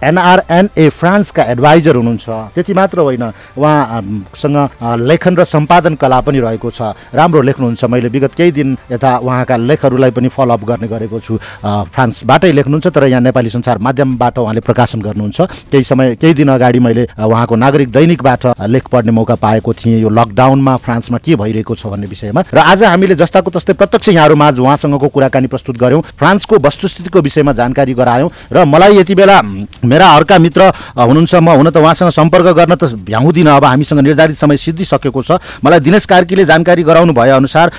एनआरएनए 0.00 0.88
फ्रान्सका 0.90 1.42
एडभाइजर 1.52 1.96
हुनुहुन्छ। 1.96 2.28
त्यति 2.54 2.72
मात्र 2.74 2.98
होइन 3.00 3.24
उहाँसँग 3.58 4.56
लेखन 5.00 5.34
र 5.36 5.44
सम्पादन 5.44 5.94
कला 5.94 6.20
पनि 6.20 6.38
रहेको 6.40 6.70
छ। 6.70 6.80
राम्रो 7.14 7.42
लेख्नुहुन्छ। 7.42 7.84
मैले 7.84 8.08
विगत 8.08 8.34
केही 8.34 8.52
दिन 8.52 8.76
यता 8.92 9.16
उहाँका 9.18 9.56
लेखहरूलाई 9.56 10.10
पनि 10.10 10.28
फलोअप 10.28 10.64
गर्ने 10.64 10.88
गरेको 10.88 11.20
छु। 11.20 11.36
फ्रान्सबाटै 11.64 12.52
लेख्नुहुन्छ 12.52 12.86
तर 12.86 13.04
यहाँ 13.04 13.20
नेपाली 13.20 13.50
संसार 13.50 13.78
माध्यमबाट 13.78 14.38
उहाँले 14.38 14.60
प्रकाशन 14.60 15.00
गर्नुहुन्छ। 15.00 15.40
केही 15.70 15.84
समय 15.84 16.14
केही 16.16 16.34
दिन 16.34 16.48
अगाडि 16.48 16.78
मैले 16.78 17.06
उहाँको 17.18 17.54
नागरिक 17.56 17.88
दैनिकबाट 17.90 18.46
लेख 18.68 18.84
पढ्ने 18.88 19.12
मौका 19.12 19.34
पाएको 19.34 19.72
थिएँ। 19.72 20.00
यो 20.00 20.08
लकडाउनमा 20.08 20.76
फ्रान्समा 20.76 21.18
के 21.18 21.36
भइरहेको 21.36 21.74
छ 21.74 21.86
भन्ने 21.86 22.06
विषयमा। 22.06 22.40
र 22.54 22.58
आज 22.58 22.82
हामीले 22.84 23.14
जस्ताको 23.14 23.50
तस्तै 23.50 23.72
प्रत्यक्ष 23.74 24.08
यहाँहरूमा 24.08 24.48
उहाँसँगको 24.60 25.08
कुराकानी 25.08 25.46
प्रस्तुत 25.46 25.76
गऱ्यौँ 25.78 26.02
फ्रान्सको 26.18 26.58
वस्तुस्थितिको 26.58 27.20
विषयमा 27.20 27.52
जानकारी 27.52 27.94
गरायौँ। 27.94 28.30
र 28.52 28.64
मलाई 28.64 28.96
यति 28.98 29.14
बेला 29.14 29.40
मेरा 29.84 30.06
अर्का 30.10 30.38
मित्र 30.38 30.62
हुनुहुन्छ। 30.96 31.34
म 31.34 31.48
हुन 31.50 31.70
त 31.70 31.76
उहाँसँग 31.76 32.10
सम्पर्क 32.10 32.46
गर्न 32.54 32.74
त 32.76 32.84
भ्याउँदिनँ। 32.94 33.50
अब 33.50 33.64
हामीसँग 33.64 34.00
निर्धारित 34.00 34.38
समय 34.38 34.56
सिद्धिसकेको 34.56 35.22
छ। 35.22 35.30
मलाई 35.64 35.80
दिनेश 35.80 36.04
कार्कीले 36.06 36.44
जानकारी 36.44 36.82
गराउनु 36.82 36.99
बताउनु 37.00 37.12
भए 37.12 37.30
अनुसार 37.30 37.72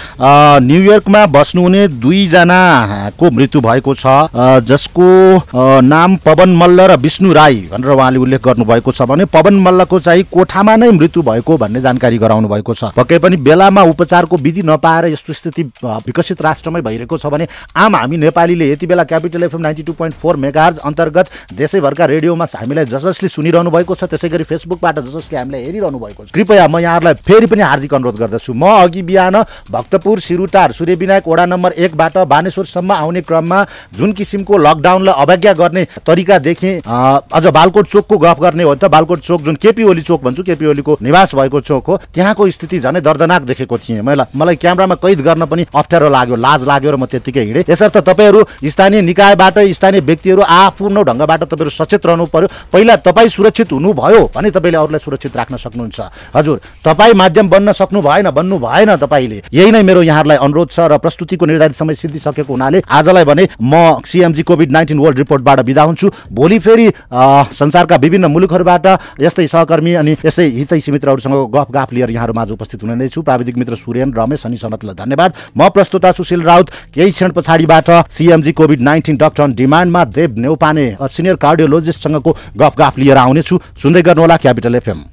न्युयोर्कमा 0.61 1.25
बस्नुहुने 1.27 1.87
दुईजनाको 2.01 3.31
मृत्यु 3.31 3.61
भएको 3.61 3.93
छ 3.95 4.05
जसको 4.65 5.07
नाम 5.85 6.15
पवन 6.25 6.55
मल्ल 6.57 6.81
र 6.91 6.95
विष्णु 6.97 7.33
राई 7.33 7.67
भनेर 7.71 7.91
उहाँले 7.91 8.19
उल्लेख 8.19 8.41
गर्नुभएको 8.45 8.91
छ 8.91 9.01
भने 9.05 9.25
पवन 9.27 9.59
मल्लको 9.61 9.99
चाहिँ 9.99 10.23
कोठामा 10.31 10.75
नै 10.75 10.91
मृत्यु 10.91 11.21
भएको 11.21 11.57
भन्ने 11.57 11.81
जानकारी 11.81 12.17
गराउनु 12.17 12.47
भएको 12.49 12.73
छ। 12.73 12.91
पक्कै 12.97 13.19
पनि 13.19 13.37
बेलामा 13.37 13.81
उपचारको 13.93 14.37
विधि 14.37 14.61
नपाएर 14.65 15.05
यस्तो 15.13 15.33
स्थिति 15.33 15.63
विकसित 15.83 16.41
राष्ट्रमै 16.41 16.81
भइरहेको 16.81 17.17
छ 17.17 17.25
भने 17.27 17.47
आम 17.77 17.95
हामी 17.95 18.17
नेपालीले 18.17 18.71
यति 18.71 18.87
बेला 18.87 19.03
capital 19.03 19.43
FM 19.43 19.61
ninety 19.61 19.83
two 19.83 19.93
point 19.93 20.15
four 20.15 20.35
megahertz 20.41 20.77
अन्तर्गत 20.85 21.29
देशैभरका 21.53 22.05
रेडियोमा 22.05 22.45
हामीलाई 22.55 22.85
जस 22.85 23.05
जसले 23.05 23.29
सुनिरहनु 23.29 23.71
भएको 23.71 23.95
छ 23.95 24.09
त्यसै 24.11 24.29
गरी 24.29 24.43
फेसबुकबाट 24.49 24.99
जस 24.99 25.15
जसले 25.15 25.37
हामीलाई 25.37 25.63
हेरिरहनु 25.63 25.99
भएको 25.99 26.25
छ। 26.25 26.31
कृपया 26.31 26.67
म 26.67 26.79
यहाँहरूलाई 26.79 27.13
फेरि 27.27 27.45
पनि 27.45 27.61
हार्दिक 27.61 27.93
अनुरोध 27.93 28.17
गर्दछु। 28.19 28.53
म 28.53 28.63
अघि 28.81 29.01
बिहान 29.11 29.35
भक्तपुर 29.71 30.19
सिरुटार 30.21 30.71
सूर्यविनायक 30.71 31.27
वडा 31.27 31.45
नम्बर 31.45 31.71
एकबाट 31.83 32.17
बानेश्वरसम्म 32.25 32.91
आउने 32.93 33.21
क्रममा 33.21 33.63
जुन 33.97 34.11
किसिमको 34.13 34.57
लकडाउनलाई 34.59 35.15
अवज्ञा 35.21 35.53
गर्ने 35.53 35.83
तरिका 36.07 36.37
देखेँ 36.39 36.73
अझ 36.81 37.45
बालकोट 37.49 37.87
चोकको 37.87 38.17
गफ 38.17 38.39
गर्ने 38.39 38.63
हो 38.63 38.75
त। 38.75 38.85
बालकोट 38.91 39.19
चोक 39.21 39.41
जुन 39.41 39.55
केपी 39.55 39.83
ओली 39.83 40.01
चोक 40.01 40.23
भन्छु 40.23 40.43
केपी 40.43 40.65
ओलीको 40.65 40.97
निवास 41.01 41.35
भएको 41.35 41.59
चोक 41.61 41.87
हो। 41.87 41.97
त्यहाँको 42.13 42.49
स्थिति 42.49 42.79
झनै 42.79 43.01
दर्दनाक 43.01 43.41
देखेको 43.41 43.77
थिएँ 43.77 44.01
मैले। 44.01 44.23
मलाई 44.35 44.55
क्यामेरामा 44.55 44.95
कैद 44.95 45.21
गर्न 45.21 45.45
पनि 45.45 45.65
अप्ठ्यारो 45.73 46.09
लाग्यो 46.09 46.35
लाज 46.37 46.65
लाग्यो 46.67 46.91
र 46.91 46.95
म 46.95 47.05
त्यत्तिकै 47.05 47.41
हिँडेँ। 47.41 47.63
यसर्थ 47.69 47.97
तपाईँहरू 47.99 48.39
स्थानीय 48.63 49.01
निकायबाट 49.01 49.59
स्थानीय 49.75 50.01
व्यक्तिहरू 50.01 50.41
आफ्नो 50.41 51.01
ढङ्गबाट 51.03 51.43
तपाईँहरू 51.43 51.69
सचेत 51.71 52.05
रहनु 52.05 52.25
पर्यो। 52.31 52.47
पहिला 52.71 52.95
तपाईँ 53.03 53.29
सुरक्षित 53.29 53.71
हुनुभयो 53.71 54.21
भने 54.35 54.49
तपाईँले 54.51 54.77
अरूलाई 54.77 54.99
सुरक्षित 54.99 55.35
राख्न 55.35 55.55
सक्नुहुन्छ। 55.57 55.99
हजुर 56.35 56.57
तपाईँ 56.85 57.13
माध्यम 57.13 57.49
बन्न 57.49 57.71
सक्नु 57.71 58.01
भएन 58.01 58.29
बन्नु 58.31 58.57
भएन 58.59 58.95
तपाईँले। 59.01 59.41
यही 59.53 59.71
नै 59.71 59.81
मेरो 59.83 60.01
यहाँहरूलाई 60.03 60.37
अनुरोध 60.39 60.69
छ 60.71 60.79
र 60.87 60.97
प्रस्तुतिको 60.97 61.45
निर्धारित 61.45 61.75
समय 61.75 61.95
सिद्धिसकेको 61.95 62.53
हुनाले 62.53 62.81
आजलाई 62.89 63.25
भने 63.25 63.47
म 63.61 64.01
सिएमजी 64.05 64.43
कोभिड 64.43 64.71
नाइन्टिन 64.71 64.99
वर्ल्ड 64.99 65.17
रिपोर्टबाट 65.17 65.59
बिदा 65.65 65.83
हुन्छु। 65.83 66.09
भोलि 66.31 66.59
फेरि 66.59 66.87
संसारका 67.53 67.95
विभिन्न 67.97 68.25
मुलुकहरूबाट 68.31 68.85
यस्तै 69.21 69.47
सहकर्मी 69.47 69.93
अनि 69.95 70.15
यस्तै 70.25 70.47
हितैसी 70.51 70.91
मित्रहरूसँग 70.91 71.35
गफ 71.51 71.71
गाफ 71.71 71.93
लिएर 71.93 72.09
यहाँहरूमा 72.11 72.41
आज 72.41 72.51
उपस्थित 72.51 72.83
हुने 72.83 72.95
नै 72.95 73.07
छु। 73.07 73.21
प्राविधिक 73.21 73.57
मित्र 73.57 73.75
सुरेन 73.77 74.13
रमेश 74.13 74.45
अनि 74.45 74.57
सनतलाई 74.57 74.95
धन्यवाद। 74.95 75.33
म 75.57 75.69
प्रस्तुता 75.71 76.11
सुशील 76.11 76.41
राउत 76.43 76.71
केही 76.93 77.11
क्षण 77.11 77.31
पछाडिबाट 77.31 77.89
CMG 78.11 78.51
Covid 78.51 78.81
nineteen 78.81 79.17
doctor 79.17 79.43
on 79.43 79.53
डिमान्डमा 79.55 80.03
Dev 80.11 80.35
Neupane 80.37 80.87
senior 81.01 81.35
कार्डियोलोजिस्टसँगको 81.37 82.31
गफ 82.57 82.77
गाफ 82.77 82.97
लिएर 82.99 83.17
आउनेछु। 83.17 83.59
सुन्दै 83.81 84.01
गर्नुहोला 84.01 84.37
क्यापिटल 84.37 84.75
एफएम 84.75 85.03